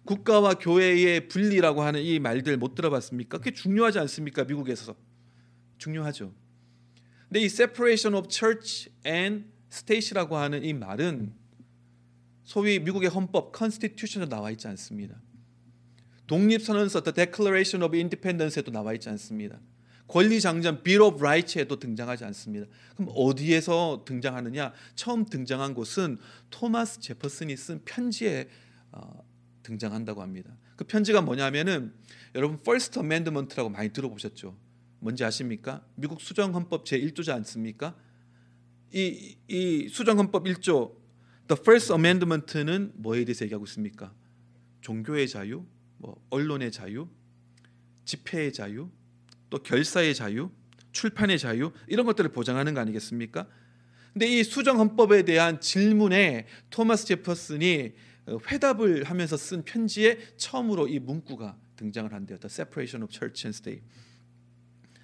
[0.05, 3.39] 국가와 교회의 분리라고 하는 이 말들 못 들어봤습니까?
[3.39, 4.45] 그게 중요하지 않습니까?
[4.45, 4.95] 미국에서
[5.77, 6.33] 중요하죠.
[7.27, 11.33] 근데 이 separation of church and state라고 하는 이 말은
[12.47, 15.21] 소위 미국의 헌법 Constitution에 나와 있지 않습니다.
[16.27, 19.59] 독립선언서 The Declaration of Independence에도 나와 있지 않습니다.
[20.07, 22.65] 권리장전 Bill of Rights에도 등장하지 않습니다.
[22.95, 24.71] 그럼 어디에서 등장하느냐?
[24.95, 28.47] 처음 등장한 곳은 토마스 제퍼슨이 쓴 편지에
[28.93, 29.25] 어,
[29.63, 30.55] 등장한다고 합니다.
[30.77, 31.93] 그 편지가 뭐냐면은
[32.33, 34.55] 여러분 First Amendment라고 많이 들어보셨죠?
[34.99, 35.85] 뭔지 아십니까?
[35.95, 37.93] 미국 수정헌법 제 1조지 않습니까?
[38.93, 41.06] 이, 이 수정헌법 1조
[41.47, 44.13] The First Amendment는 뭐에 대해서 얘기하고 있습니까?
[44.81, 45.65] 종교의 자유,
[45.97, 47.07] 뭐 언론의 자유,
[48.05, 48.89] 집회의 자유,
[49.49, 50.51] 또 결사의 자유,
[50.91, 53.47] 출판의 자유 이런 것들을 보장하는 거 아니겠습니까?
[54.13, 57.93] 근데 이 수정 헌법에 대한 질문에 토마스 제퍼슨이
[58.25, 62.39] 어, 회답을 하면서 쓴 편지에 처음으로 이 문구가 등장을 한대요.
[62.39, 63.83] The separation of church and state.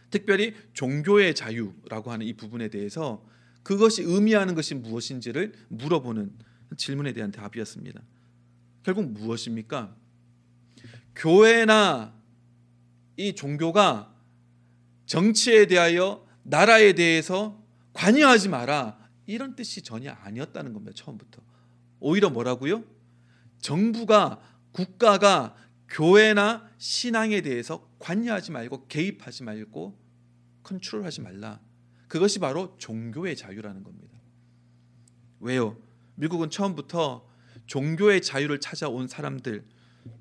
[0.10, 3.26] 특별히 종교의 자유라고 하는 이 부분에 대해서
[3.64, 6.32] 그것이 의미하는 것이 무엇인지를 물어보는
[6.78, 8.02] 질문에 대한 답이었습니다.
[8.84, 9.96] 결국 무엇입니까?
[11.16, 12.14] 교회나
[13.18, 14.14] 이 종교가
[15.06, 20.92] 정치에 대하여 나라에 대해서 관여하지 마라 이런 뜻이 전혀 아니었다는 겁니다.
[20.96, 21.42] 처음부터
[22.00, 22.84] 오히려 뭐라고요?
[23.60, 25.56] 정부가 국가가
[25.88, 29.98] 교회나 신앙에 대해서 관여하지 말고 개입하지 말고
[30.64, 31.62] 컨트롤하지 말라.
[32.14, 34.20] 그것이 바로 종교의 자유라는 겁니다.
[35.40, 35.76] 왜요?
[36.14, 37.28] 미국은 처음부터
[37.66, 39.66] 종교의 자유를 찾아온 사람들,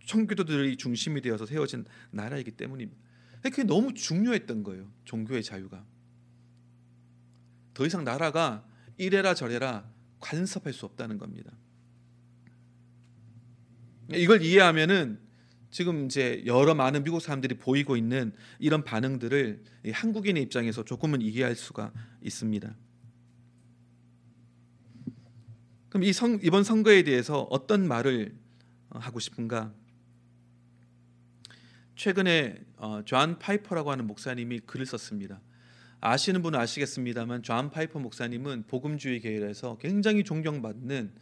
[0.06, 2.98] 청교도들이 중심이 되어서 세워진 나라이기 때문입니다.
[3.42, 4.90] 그게 너무 중요했던 거예요.
[5.04, 5.84] 종교의 자유가.
[7.74, 9.86] 더 이상 나라가 이래라 저래라
[10.18, 11.52] 간섭할 수 없다는 겁니다.
[14.08, 15.20] 이걸 이해하면은
[15.72, 21.92] 지금 이제 여러 많은 미국 사람들이 보이고 있는 이런 반응들을 한국인의 입장에서 조금은 이해할 수가
[22.22, 22.76] 있습니다.
[25.88, 28.36] 그럼 이 성, 이번 선거에 대해서 어떤 말을
[28.90, 29.72] 하고 싶은가?
[31.96, 35.40] 최근에 어, 존 파이퍼라고 하는 목사님이 글을 썼습니다.
[36.00, 41.14] 아시는 분은 아시겠습니다만 존 파이퍼 목사님은 복음주의 계열에서 굉장히 존경받는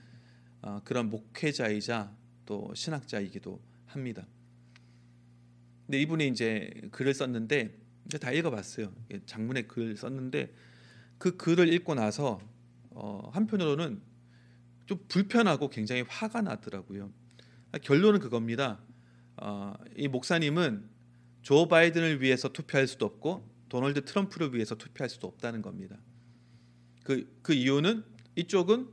[0.62, 2.12] 어, 그런 목회자이자
[2.46, 4.26] 또 신학자이기도 합니다.
[5.90, 7.76] 근데 이분이 이제 글을 썼는데
[8.20, 8.94] 다 읽어봤어요.
[9.26, 10.54] 장문의 글 썼는데
[11.18, 12.40] 그 글을 읽고 나서
[12.90, 14.00] 어, 한편으로는
[14.86, 17.12] 좀 불편하고 굉장히 화가 나더라고요.
[17.82, 18.78] 결론은 그겁니다.
[19.38, 20.88] 어, 이 목사님은
[21.42, 25.98] 조 바이든을 위해서 투표할 수도 없고 도널드 트럼프를 위해서 투표할 수도 없다는 겁니다.
[27.02, 28.04] 그, 그 이유는
[28.36, 28.88] 이쪽은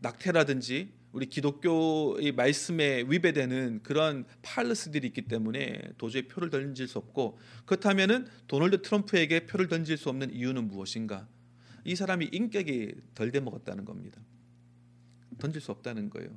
[0.00, 8.26] 낙태라든지 우리 기독교의 말씀에 위배되는 그런 팔러스들이 있기 때문에 도저히 표를 던질 수 없고 그렇다면은
[8.46, 11.28] 도널드 트럼프에게 표를 던질 수 없는 이유는 무엇인가?
[11.84, 14.20] 이 사람이 인격이 덜 돼 먹었다는 겁니다.
[15.38, 16.30] 던질 수 없다는 거예요.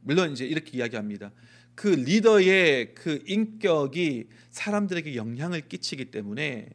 [0.00, 1.32] 물론 이제 이렇게 이야기합니다.
[1.74, 6.70] 그 리더의 그 인격이 사람들에게 영향을 끼치기 때문에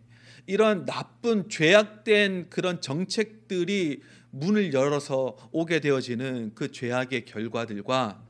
[0.45, 4.01] 이런 나쁜 죄악된 그런 정책들이
[4.31, 8.23] 문을 열어서 오게 되어지는 그 죄악의 결과들과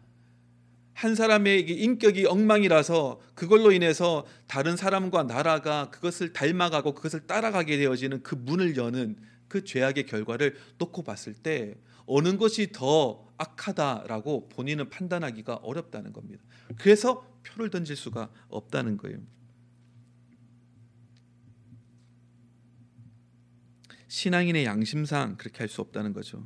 [0.93, 8.35] 한 사람의 인격이 엉망이라서 그걸로 인해서 다른 사람과 나라가 그것을 닮아가고 그것을 따라가게 되어지는 그
[8.35, 9.15] 문을 여는
[9.47, 16.43] 그 죄악의 결과를 놓고 봤을 때 어느 것이 더 악하다라고 본인은 판단하기가 어렵다는 겁니다.
[16.77, 19.17] 그래서 표를 던질 수가 없다는 거예요.
[24.11, 26.45] 신앙인의 양심상 그렇게 할 수 없다는 거죠.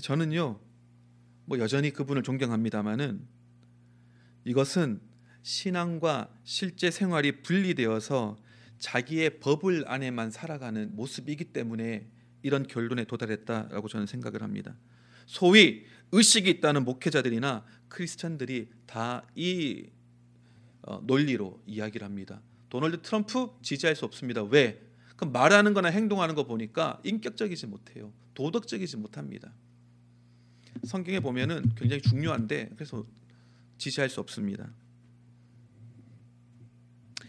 [0.00, 0.60] 저는요,
[1.46, 3.26] 뭐 여전히 그분을 존경합니다만은
[4.44, 5.00] 이것은
[5.42, 8.36] 신앙과 실제 생활이 분리되어서
[8.78, 12.08] 자기의 버블 안에만 살아가는 모습이기 때문에
[12.42, 14.76] 이런 결론에 도달했다라고 저는 생각을 합니다.
[15.26, 19.90] 소위 의식이 있다는 목회자들이나 크리스천들이 다이
[20.82, 22.40] 어, 논리로 이야기를 합니다.
[22.68, 24.44] 도널드 트럼프 지지할 수 없습니다.
[24.44, 24.85] 왜?
[25.16, 28.12] 그 말하는 거나 행동하는 거 보니까 인격적이지 못해요.
[28.34, 29.52] 도덕적이지 못합니다.
[30.84, 33.06] 성경에 보면은 굉장히 중요한데 그래서
[33.78, 34.70] 지시할 수 없습니다.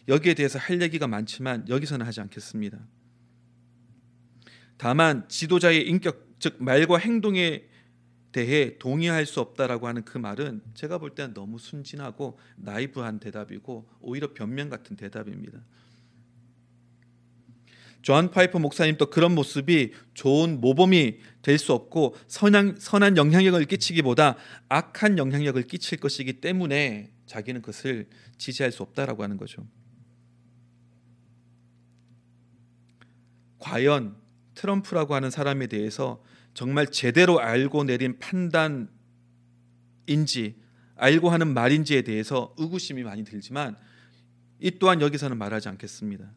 [0.07, 2.79] 여기에 대해서 할 얘기가 많지만 여기서는 하지 않겠습니다.
[4.77, 7.67] 다만 지도자의 인격 즉 말과 행동에
[8.31, 14.33] 대해 동의할 수 없다라고 하는 그 말은 제가 볼 때는 너무 순진하고 나이브한 대답이고 오히려
[14.33, 15.59] 변명 같은 대답입니다.
[18.07, 24.37] 존 파이퍼 목사님도 그런 모습이 좋은 모범이 될 수 없고 선한, 선한 영향력을 끼치기보다
[24.69, 29.67] 악한 영향력을 끼칠 것이기 때문에 자기는 그것을 지지할 수 없다라고 하는 거죠.
[33.59, 34.15] 과연
[34.55, 38.87] 트럼프라고 하는 사람에 대해서 정말 제대로 알고 내린 판단인지
[40.95, 43.75] 알고 하는 말인지에 대해서 의구심이 많이 들지만
[44.61, 46.31] 이 또한 여기서는 말하지 않겠습니다.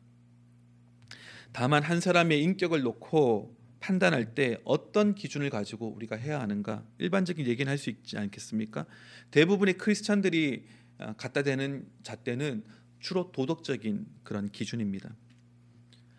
[1.52, 7.68] 다만 한 사람의 인격을 놓고 판단할 때 어떤 기준을 가지고 우리가 해야 하는가 일반적인 얘기는
[7.68, 8.86] 할 수 있지 않겠습니까?
[9.30, 10.66] 대부분의 크리스찬들이
[10.98, 12.62] 아, 갖다 대는 잣대는
[13.00, 15.16] 주로 도덕적인 그런 기준입니다.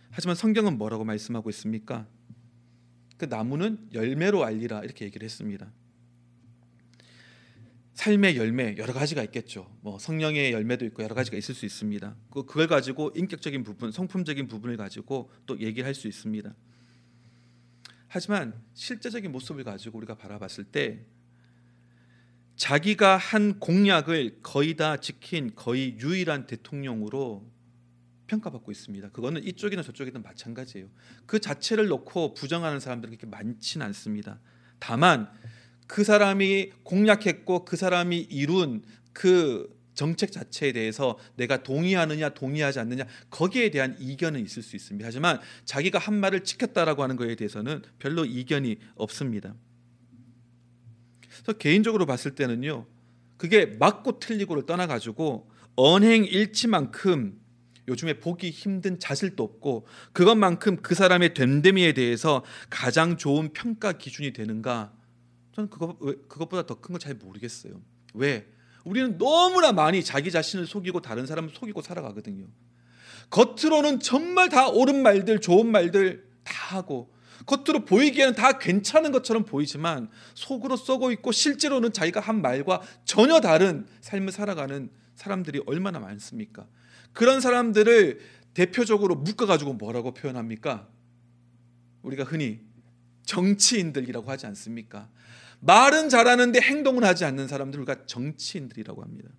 [0.10, 2.08] 하지만 성경은 뭐라고 말씀하고 있습니까?
[3.18, 5.72] 그 나무는 열매로 알리라 이렇게 얘기를 했습니다.
[7.94, 9.78] 삶의 열매 여러 가지가 있겠죠.
[9.82, 12.16] 뭐 성령의 열매도 있고 여러 가지가 있을 수 있습니다.
[12.32, 16.54] 그 그걸 가지고 인격적인 부분, 성품적인 부분을 가지고 또 얘기를 할수 있습니다.
[18.08, 21.06] 하지만 실제적인 모습을 가지고 우리가 바라봤을 때
[22.56, 27.50] 자기가 한 공약을 거의 다 지킨 거의 유일한 대통령으로
[28.28, 29.10] 평가받고 있습니다.
[29.10, 30.90] 그거는 이쪽이나 저쪽이든 마찬가지예요.
[31.26, 34.40] 그 자체를 놓고 부정하는 사람들이 그렇게 많지는 않습니다.
[34.80, 35.32] 다만
[35.88, 43.70] 그 사람이 공약했고 그 사람이 이룬 그 정책 자체에 대해서 내가 동의하느냐 동의하지 않느냐 거기에
[43.72, 45.06] 대한 이견은 있을 수 있습니다.
[45.06, 49.54] 하지만 자기가 한 말을 지켰다라고 하는 것에 대해서는 별로 이견이 없습니다.
[51.30, 52.86] 그래서 개인적으로 봤을 때는요.
[53.38, 57.40] 그게 맞고 틀리고를 떠나 가지고 언행 일치만큼
[57.88, 64.94] 요즘에 보기 힘든 자질도 없고 그것만큼 그 사람의 됨됨이에 대해서 가장 좋은 평가 기준이 되는가?
[65.54, 65.98] 저는 그거
[66.28, 67.82] 그것보다 더큰거잘 모르겠어요.
[68.14, 68.48] 왜?
[68.84, 72.48] 우리는 너무나 많이 자기 자신을 속이고 다른 사람을 속이고 살아가거든요.
[73.30, 77.14] 겉으로는 정말 다 옳은 말들, 좋은 말들 다 하고
[77.46, 83.88] 겉으로 보이기에는 다 괜찮은 것처럼 보이지만 속으로 썩어 있고 실제로는 자기가 한 말과 전혀 다른
[84.02, 86.68] 삶을 살아가는 사람들이 얼마나 많습니까?
[87.14, 88.20] 그런 사람들을
[88.54, 90.88] 대표적으로 묶어 가지고 뭐라고 표현합니까?
[92.02, 92.60] 우리가 흔히
[93.26, 95.10] 정치인들이라고 하지 않습니까?
[95.62, 99.30] 말은 잘하는데 행동을 하지 않는 사람들 우리가 정치인들이라고 합니다.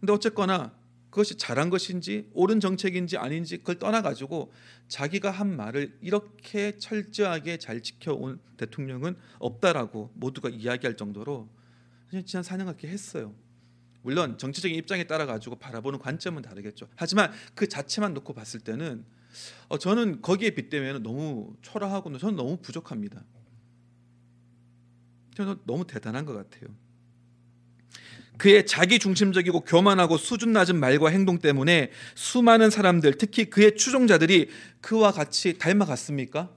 [0.00, 0.74] 근데 어쨌거나
[1.10, 4.52] 그것이 잘한 것인지 옳은 정책인지 아닌지 그걸 떠나가지고
[4.88, 11.48] 자기가 한 말을 이렇게 철저하게 잘 지켜온 대통령은 없다라고 모두가 이야기할 정도로
[12.24, 13.34] 지난 4년 갖게 했어요.
[14.02, 16.88] 물론 정치적인 입장에 따라 가지고 바라보는 관점은 다르겠죠.
[16.94, 19.04] 하지만 그 자체만 놓고 봤을 때는
[19.68, 23.22] 어, 저는 거기에 빗대면 너무 초라하고 저는 너무 부족합니다.
[25.34, 26.74] 저는 너무 대단한 것 같아요.
[28.36, 34.48] 그의 자기 중심적이고 교만하고 수준 낮은 말과 행동 때문에 수많은 사람들, 특히 그의 추종자들이
[34.80, 36.50] 그와 같이 닮아갔습니까?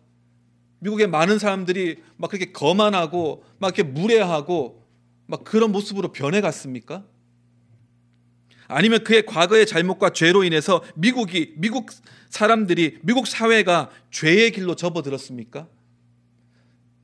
[0.79, 4.81] 미국의 많은 사람들이 막 그렇게 거만하고 막 이렇게 무례하고
[5.27, 7.05] 막 그런 모습으로 변해갔습니까?
[8.73, 11.91] 아니면 그의 과거의 잘못과 죄로 인해서 미국이 미국
[12.29, 15.67] 사람들이 미국 사회가 죄의 길로 접어들었습니까?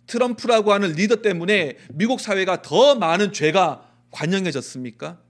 [0.08, 5.22] 트럼프라고 하는 리더 때문에 미국 사회가 더 많은 죄가 관영해졌습니까?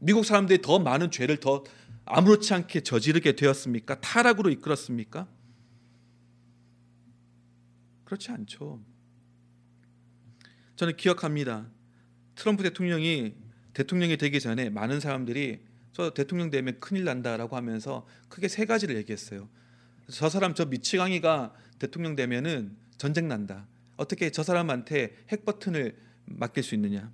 [0.00, 1.62] 미국 사람들이 더 많은 죄를 더
[2.06, 4.00] 아무렇지 않게 저지르게 되었습니까?
[4.00, 5.28] 타락으로 이끌었습니까?
[8.04, 8.80] 그렇지 않죠.
[10.76, 11.68] 저는 기억합니다.
[12.34, 13.34] 트럼프 대통령이
[13.74, 15.60] 대통령이 되기 전에 많은 사람들이
[15.92, 19.48] 저 대통령 되면 큰일 난다라고 하면서 크게 세 가지를 얘기했어요.
[20.10, 23.66] 저 사람 저 미치광이가 대통령 되면은 전쟁 난다.
[23.96, 27.12] 어떻게 저 사람한테 핵 버튼을 맡길 수 있느냐?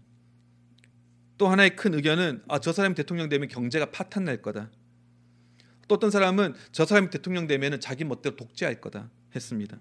[1.37, 4.71] 또 하나의 큰 의견은 아, 저 사람이 대통령 되면 경제가 파탄 날 거다.
[5.87, 9.79] 또 어떤 사람은 저 사람이 대통령 되면은 자기 멋대로 독재할 거다 했습니다.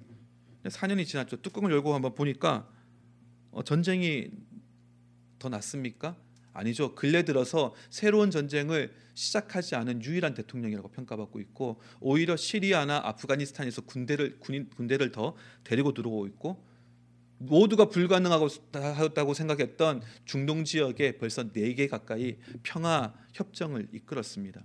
[0.64, 1.42] 4년이 지났죠.
[1.42, 2.70] 뚜껑을 열고 한번 보니까
[3.52, 4.30] 어, 전쟁이
[5.40, 6.16] 더 낫습니까?
[6.58, 6.96] 아니죠.
[6.96, 14.70] 근래 들어서 새로운 전쟁을 시작하지 않은 유일한 대통령이라고 평가받고 있고 오히려 시리아나 아프가니스탄에서 군대를 군인
[14.70, 16.66] 군대를 더 데리고 들어오고 있고
[17.40, 24.64] 모두가 불가능하다고 생각했던 중동 지역에 벌써 4개 가까이 평화 협정을 이끌었습니다.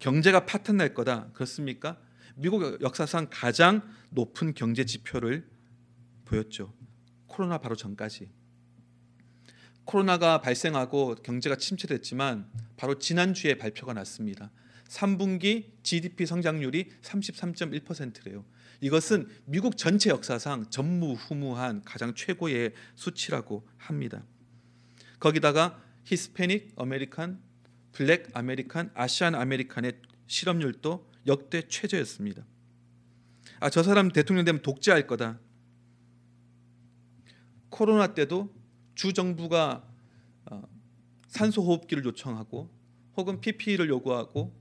[0.00, 1.30] 경제가 파탄 날 거다.
[1.32, 2.00] 그렇습니까?
[2.34, 5.48] 미국 역사상 가장 높은 경제 지표를
[6.24, 6.74] 보였죠.
[7.28, 8.43] 코로나 바로 전까지.
[9.84, 14.50] 코로나가 발생하고 경제가 침체됐지만 바로 지난주에 발표가 났습니다.
[14.88, 18.44] 3분기 GDP 성장률이 33.1%래요.
[18.80, 24.24] 이것은 미국 전체 역사상 전무후무한 가장 최고의 수치라고 합니다.
[25.18, 27.40] 거기다가 Hispanic American,
[27.92, 29.94] Black American, Asian American의
[30.26, 32.44] 실업률도 역대 최저였습니다.
[33.60, 35.38] 아, 저 사람 대통령 되면 독재할 거다.
[37.70, 38.52] 코로나 때도
[38.94, 39.84] 주 정부가
[40.46, 40.62] 어,
[41.26, 42.70] 산소 호흡기를 요청하고
[43.16, 44.54] 혹은 PPE를 요구하고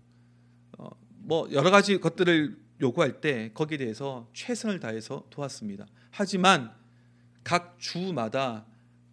[0.77, 5.85] 어, 뭐 여러 가지 것들을 요구할 때 거기에 대해서 최선을 다해서 도왔습니다.
[6.11, 6.73] 하지만
[7.43, 8.65] 각 주마다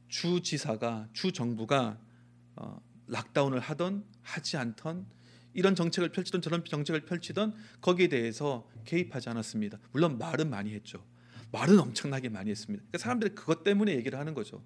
[0.08, 1.98] 주 지사가 주 정부가
[2.56, 5.06] 어, 락다운을 하던 하지 않던
[5.52, 9.78] 이런 정책을 펼치던 저런 정책을 펼치던 거기에 대해서 개입하지 않았습니다.
[9.92, 11.04] 물론 말은 많이 했죠.
[11.52, 12.82] 말은 엄청나게 많이 했습니다.
[12.82, 14.62] 그러니까 사람들이 그것 때문에 얘기를 하는 거죠.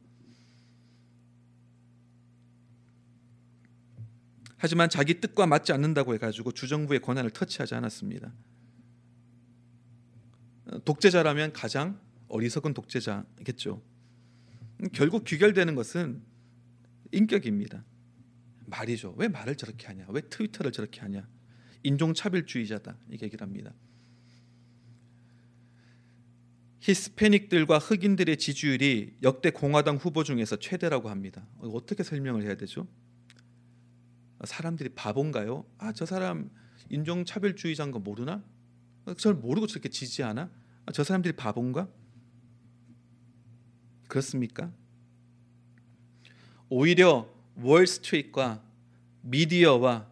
[4.65, 8.33] 하지만 자기 뜻과 맞지 않는다고 해가지고 주정부의 권한을 터치하지 않았습니다.
[10.87, 13.83] 독재자라면 가장 어리석은 독재자겠죠.
[14.95, 16.23] 결국 귀결되는 것은
[17.13, 17.85] 인격입니다.
[18.65, 19.15] 말이죠.
[19.19, 20.07] 왜 말을 저렇게 하냐?
[20.09, 21.29] 왜 트위터를 저렇게 하냐?
[21.83, 22.97] 인종차별주의자다.
[23.11, 23.75] 이게 얘기를 합니다.
[26.81, 31.47] 히스패닉들과 흑인들의 지지율이 역대 공화당 후보 중에서 최대라고 합니다.
[31.59, 32.89] 어떻게 설명을 해야 되죠?
[34.47, 35.65] 사람들이 바본가요?
[35.79, 36.51] 아, 저 사람
[36.91, 38.43] 인종차별주의자인 거 모르나?
[39.19, 40.51] 저를 모르고 저렇게 지지하나?
[40.87, 41.89] 아, 저 사람들이 바본가?
[44.09, 44.73] 그렇습니까?
[46.69, 48.63] 오히려 월스트리트과
[49.23, 50.09] 미디어와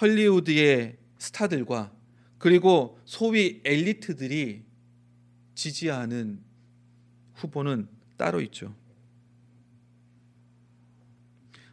[0.00, 1.92] 헐리우드의 스타들과
[2.38, 4.64] 그리고 소위 엘리트들이
[5.54, 6.42] 지지하는
[7.34, 8.74] 후보는 따로 있죠.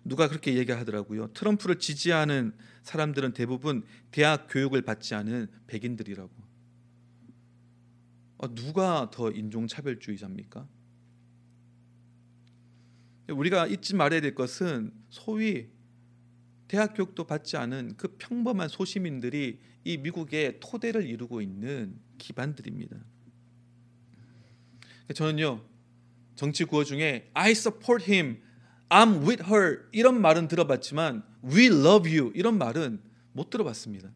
[0.04, 1.34] 누가 그렇게 얘기하더라고요.
[1.34, 6.32] 트럼프를 지지하는 사람들은 대부분 대학 교육을 받지 않은 백인들이라고.
[8.40, 10.68] 아, 누가 더 인종차별주의자입니까?
[13.30, 15.70] 우리가 잊지 말아야 될 것은 소위
[16.68, 22.98] 대학 교육도 받지 않은 그 평범한 소시민들이 이 미국의 토대를 이루고 있는 기반들입니다.
[25.14, 25.64] 저는요
[26.36, 28.42] 정치 구호 중에 I support him,
[28.94, 34.12] I'm with her 이런 말은 들어봤지만 We love you 이런 말은 못 들어봤습니다.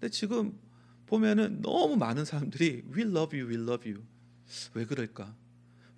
[0.00, 0.58] 근데 지금
[1.04, 4.02] 보면은 너무 많은 사람들이 We love you, We love you
[4.72, 5.36] 왜 그럴까?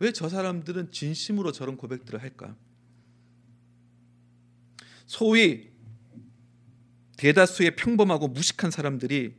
[0.00, 2.56] 왜 저 사람들은 진심으로 저런 고백들을 할까?
[5.06, 5.70] 소위
[7.18, 9.36] 대다수의 평범하고 무식한 사람들이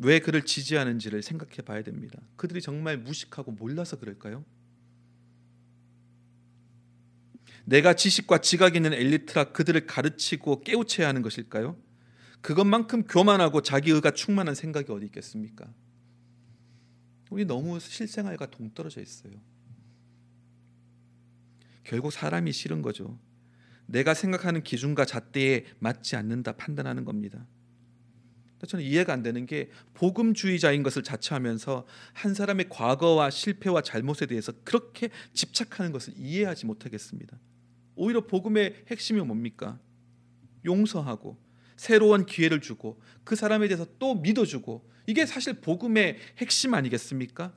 [0.00, 2.20] 왜 그를 지지하는지를 생각해 봐야 됩니다.
[2.36, 4.44] 그들이 정말 무식하고 몰라서 그럴까요?
[7.64, 11.76] 내가 지식과 지각 있는 엘리트라 그들을 가르치고 깨우쳐야 하는 것일까요?
[12.40, 15.72] 그것만큼 교만하고 자기의가 충만한 생각이 어디 있겠습니까?
[17.30, 19.32] 우리 너무 실생활과 동떨어져 있어요.
[21.84, 23.18] 결국 사람이 싫은 거죠.
[23.86, 27.46] 내가 생각하는 기준과 잣대에 맞지 않는다 판단하는 겁니다.
[28.66, 35.10] 저는 이해가 안 되는 게 복음주의자인 것을 자처하면서 한 사람의 과거와 실패와 잘못에 대해서 그렇게
[35.34, 37.38] 집착하는 것을 이해하지 못하겠습니다.
[37.94, 39.78] 오히려 복음의 핵심이 뭡니까?
[40.64, 41.38] 용서하고
[41.76, 47.52] 새로운 기회를 주고 그 사람에 대해서 또 믿어주고 이게 사실 복음의 핵심 아니겠습니까?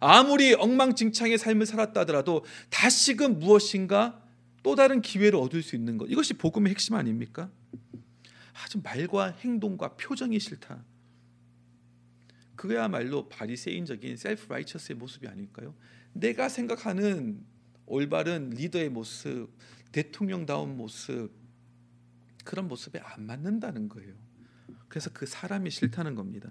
[0.00, 4.22] 아무리 엉망진창의 삶을 살았다 하더라도 다시금 무엇인가
[4.62, 7.50] 또 다른 기회를 얻을 수 있는 것 이것이 복음의 핵심 아닙니까?
[8.64, 10.82] 아주 말과 행동과 표정이 싫다.
[12.56, 15.74] 그야말로 바리새인적인 셀프 라이처스의 모습이 아닐까요?
[16.14, 17.44] 내가 생각하는
[17.86, 19.48] 올바른 리더의 모습,
[19.92, 21.30] 대통령다운 모습
[22.44, 24.14] 그런 모습에 안 맞는다는 거예요.
[24.88, 26.50] 그래서 그 사람이 싫다는 겁니다.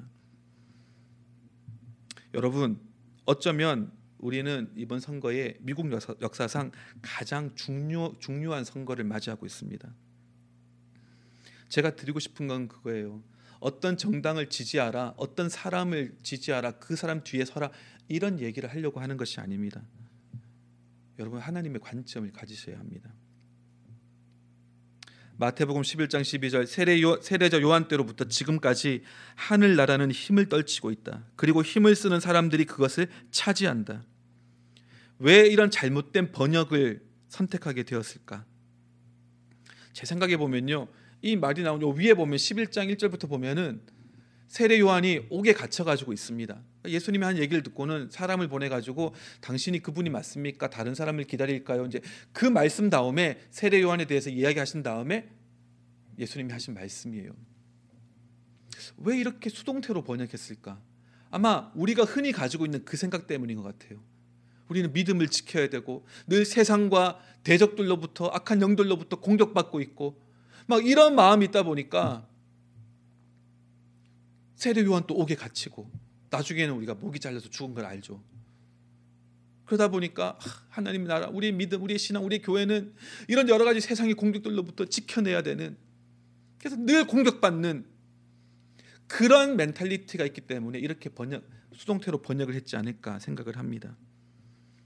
[2.33, 2.79] 여러분
[3.25, 6.71] 어쩌면 우리는 이번 선거에 미국 역사, 상
[7.01, 9.93] 가장 중요, 중요한 선거를 맞이하고 있습니다.
[11.69, 13.23] 제가 드리고 싶은 건 그거예요.
[13.59, 17.71] 어떤 정당을 지지하라, 어떤 사람을 지지하라, 그 사람 뒤에 서라
[18.07, 19.81] 이런 얘기를 하려고 하는 것이 아닙니다.
[21.20, 23.13] 여러분 하나님의 관점을 가지셔야 합니다.
[25.38, 29.03] 마태복음 11장 12절 세례 요, 세례자 요한 때로부터 지금까지
[29.36, 31.26] 하늘 나라는 힘을 떨치고 있다.
[31.36, 34.05] 그리고 힘을 쓰는 사람들이 그것을 차지한다.
[35.20, 38.45] 왜 이런 잘못된 번역을 선택하게 되었을까?
[39.91, 40.88] 제 생각에 보면요.
[41.22, 43.82] 이 말이 요 위에 보면 11장 1절부터 보면은
[44.47, 46.61] 세례 요한이 옥에 갇혀 가지고 있습니다.
[46.87, 50.69] 예수님이 한 얘기를 듣고는 사람을 보내 가지고 당신이 그분이 맞습니까?
[50.69, 51.85] 다른 사람을 기다릴까요?
[51.85, 55.29] 이제 그 말씀 다음에 세례 요한에 대해서 이야기하신 다음에
[56.17, 57.31] 예수님이 하신 말씀이에요.
[58.97, 60.79] 왜 이렇게 수동태로 번역했을까?
[61.31, 63.99] 아마 우리가 흔히 가지고 있는 그 생각 때문인 것 같아요.
[64.69, 70.19] 우리는 믿음을 지켜야 되고 늘 세상과 대적들로부터 악한 영들로부터 공격받고 있고
[70.67, 72.27] 막 이런 마음이 있다 보니까
[74.56, 75.91] 세례 요한 또 옥에 갇히고
[76.30, 78.24] 나중에는 우리가 목이 잘려서 죽은 걸 알죠.
[79.66, 80.38] 그러다 보니까
[80.70, 82.93] 하나님 나라, 우리의 믿음, 우리의 신앙, 우리의 교회는
[83.28, 85.78] 이런 여러 가지 세상의 공격들로부터 지켜내야 되는
[86.58, 87.86] 그래서 늘 공격받는
[89.08, 91.43] 그런 멘탈리티가 있기 때문에 이렇게 번역
[91.74, 93.97] 수동태로 번역을 했지 않을까 생각을 합니다.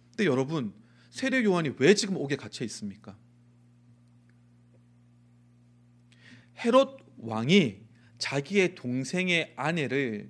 [0.09, 0.73] 근데 여러분
[1.09, 3.17] 세례 요한이 왜 지금 옥에 갇혀 있습니까?
[6.57, 7.88] 헤롯 왕이
[8.19, 10.29] 자기의 동생의 아내를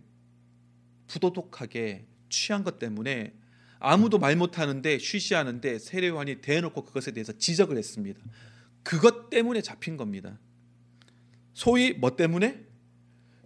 [1.07, 3.33] 부도덕하게 취한 것 때문에
[3.79, 8.21] 아무도 말 못하는데 쉬쉬하는데 세례요한이 대놓고 그것에 대해서 지적을 했습니다.
[8.83, 10.39] 그것 때문에 잡힌 겁니다.
[11.53, 12.65] 소위 뭐 때문에?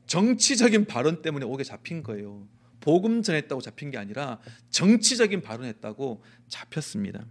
[0.05, 2.47] 정치적인 발언 때문에 옥에 잡힌 거예요.
[2.81, 4.39] 복음 전했다고 잡힌 게 아니라
[4.69, 7.25] 정치적인 발언했다고 잡혔습니다.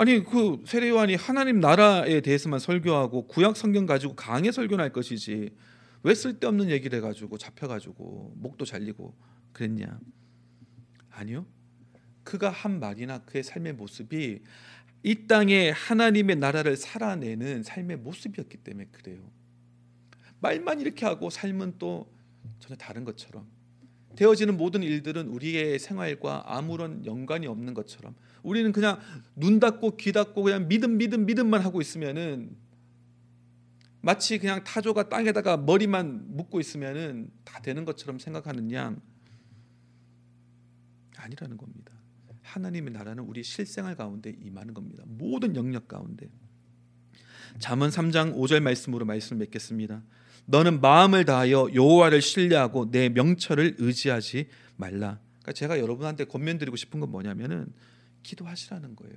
[0.00, 5.50] 아니 그 세례 요한이 하나님 나라에 대해서만 설교하고 구약 성경 가지고 강해 설교할 것이지
[6.04, 9.16] 왜 쓸데없는 얘기를 해가지고 잡혀가지고 목도 잘리고
[9.52, 9.98] 그랬냐?
[11.10, 11.46] 아니요.
[12.22, 14.38] 그가 한 말이나 그의 삶의 모습이
[15.02, 19.28] 이 땅에 하나님의 나라를 살아내는 삶의 모습이었기 때문에 그래요.
[20.38, 22.08] 말만 이렇게 하고 삶은 또
[22.60, 23.48] 전혀 다른 것처럼
[24.14, 28.14] 되어지는 모든 일들은 우리의 생활과 아무런 연관이 없는 것처럼
[28.48, 28.98] 우리는 그냥
[29.36, 32.56] 눈 닫고 귀 닫고 그냥 믿음 믿음 믿음만 하고 있으면은
[34.00, 39.00] 마치 그냥 타조가 땅에다가 머리만 묶고 있으면은 다 되는 것처럼 생각하는 양
[41.16, 41.92] 아니라는 겁니다.
[42.42, 45.04] 하나님의 나라는 우리 실생활 가운데 임하는 겁니다.
[45.06, 46.30] 모든 영역 가운데.
[47.58, 50.02] 잠언 3장 5절 말씀으로 말씀을 맺겠습니다.
[50.46, 55.20] 너는 마음을 다하여 여호와를 신뢰하고 내 명철을 의지하지 말라.
[55.40, 57.72] 그러니까 제가 여러분한테 권면드리고 싶은 건 뭐냐면은
[58.28, 59.16] 기도하시라는 거예요.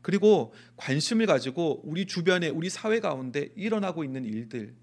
[0.00, 4.74] 그리고 관심을 가지고 우리 주변에 우리 사회 가운데 일어나고 있는 일들,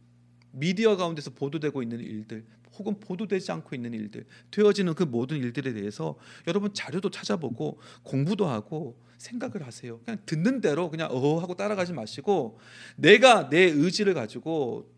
[0.51, 2.45] 미디어 가운데서 보도되고 있는 일들,
[2.77, 6.17] 혹은 보도되지 않고 있는 일들, 되어지는 그 모든 일들에 대해서
[6.47, 9.99] 여러분 자료도 찾아보고 공부도 하고 생각을 하세요.
[9.99, 12.59] 그냥 듣는 대로 그냥 어 하고 따라가지 마시고
[12.95, 14.91] 내가 내 의지를 가지고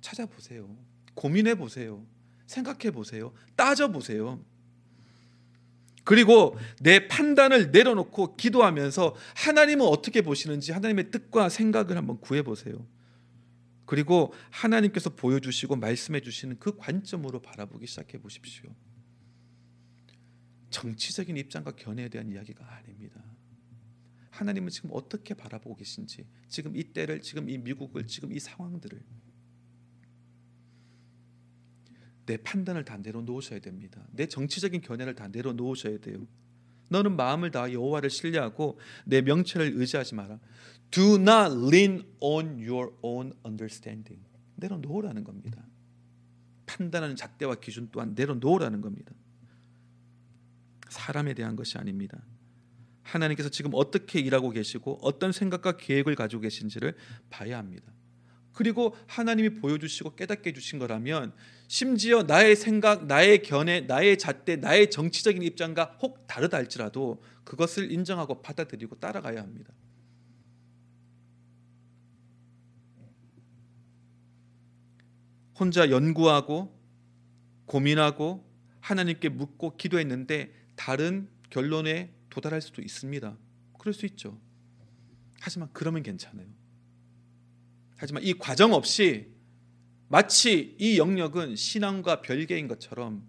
[0.00, 0.76] 찾아보세요.
[1.14, 2.04] 고민해 보세요.
[2.46, 3.32] 생각해 보세요.
[3.56, 4.44] 따져 보세요.
[6.08, 12.86] 그리고 내 판단을 내려놓고 기도하면서 하나님은 어떻게 보시는지 하나님의 뜻과 생각을 한번 구해 보세요.
[13.84, 18.74] 그리고 하나님께서 보여주시고 말씀해 주시는 그 관점으로 바라보기 시작해 보십시오.
[20.70, 23.22] 정치적인 입장과 견해에 대한 이야기가 아닙니다.
[24.30, 28.98] 하나님은 지금 어떻게 바라보고 계신지, 지금 이 때를, 지금 이 미국을, 지금 이 상황들을
[32.28, 34.06] 내 판단을 다 내려놓으셔야 됩니다.
[34.12, 36.26] 내 정치적인 견해를 다 내려놓으셔야 돼요.
[36.90, 40.38] 너는 마음을 다 여호와를 신뢰하고 내 명철을 의지하지 마라.
[40.90, 44.22] Do not lean on your own understanding.
[44.56, 45.64] 내려놓으라는 겁니다.
[46.66, 49.14] 판단하는 잣대와 기준 또한 내려놓으라는 겁니다.
[50.90, 52.22] 사람에 대한 것이 아닙니다.
[53.04, 56.94] 하나님께서 지금 어떻게 일하고 계시고 어떤 생각과 계획을 가지고 계신지를
[57.30, 57.90] 봐야 합니다.
[58.58, 61.32] 그리고 하나님이 보여주시고 깨닫게 해주신 거라면
[61.68, 68.42] 심지어 나의 생각, 나의 견해, 나의 잣대, 나의 정치적인 입장과 혹 다르다 할지라도 그것을 인정하고
[68.42, 69.72] 받아들이고 따라가야 합니다.
[75.54, 76.76] 혼자 연구하고
[77.66, 78.44] 고민하고
[78.80, 83.38] 하나님께 묻고 기도했는데 다른 결론에 도달할 수도 있습니다.
[83.78, 84.36] 그럴 수 있죠.
[85.40, 86.48] 하지만 그러면 괜찮아요.
[87.98, 89.28] 하지만 이 과정 없이
[90.08, 93.28] 마치 이 영역은 신앙과 별개인 것처럼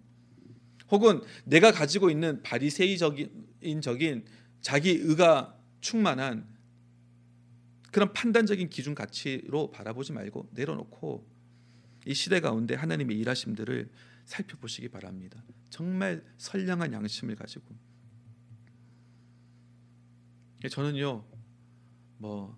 [0.90, 4.24] 혹은 내가 가지고 있는 바리새이적인 적인
[4.62, 6.48] 자기 의가 충만한
[7.92, 11.28] 그런 판단적인 기준 가치로 바라보지 말고 내려놓고
[12.06, 13.90] 이 시대 가운데 하나님의 일하심들을
[14.24, 15.44] 살펴보시기 바랍니다.
[15.68, 17.74] 정말 선량한 양심을 가지고
[20.70, 21.24] 저는요
[22.18, 22.56] 뭐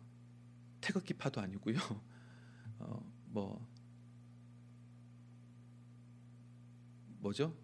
[0.82, 1.76] 태극기 파도 아니고요.
[2.80, 3.66] 어, 뭐
[7.20, 7.56] 뭐죠?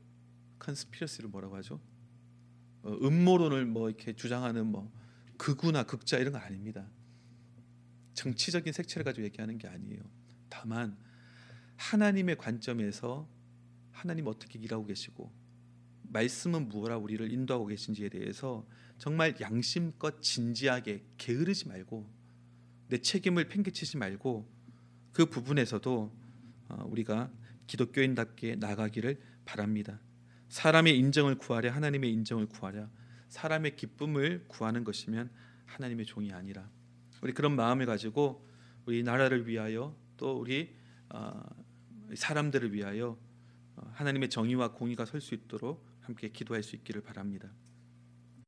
[0.60, 1.80] 컨스피러시를 뭐라고 하죠?
[2.82, 4.90] 어, 음모론을 뭐 이렇게 주장하는 뭐
[5.36, 6.88] 극우나 극자 이런 거 아닙니다.
[8.14, 10.00] 정치적인 색채를 가지고 얘기하는 게 아니에요.
[10.48, 10.96] 다만
[11.76, 13.28] 하나님의 관점에서
[13.92, 15.32] 하나님 어떻게 일하고 계시고
[16.04, 18.66] 말씀은 무엇라 우리를 인도하고 계신지에 대해서
[18.98, 22.17] 정말 양심껏 진지하게 게으르지 말고
[22.88, 24.48] 내 책임을 팽개치지 말고
[25.12, 26.12] 그 부분에서도
[26.68, 27.30] 어, 우리가
[27.66, 30.00] 기독교인답게 나가기를 바랍니다.
[30.48, 32.88] 사람의 인정을 구하랴 하나님의 인정을 구하랴
[33.28, 35.30] 사람의 기쁨을 구하는 것이면
[35.66, 36.70] 하나님의 종이 아니라
[37.20, 38.48] 우리 그런 마음을 가지고
[38.86, 40.74] 우리 나라를 위하여 또 우리
[41.10, 41.42] 어,
[42.14, 43.18] 사람들을 위하여
[43.76, 47.50] 어, 하나님의 정의와 공의가 설 수 있도록 함께 기도할 수 있기를 바랍니다.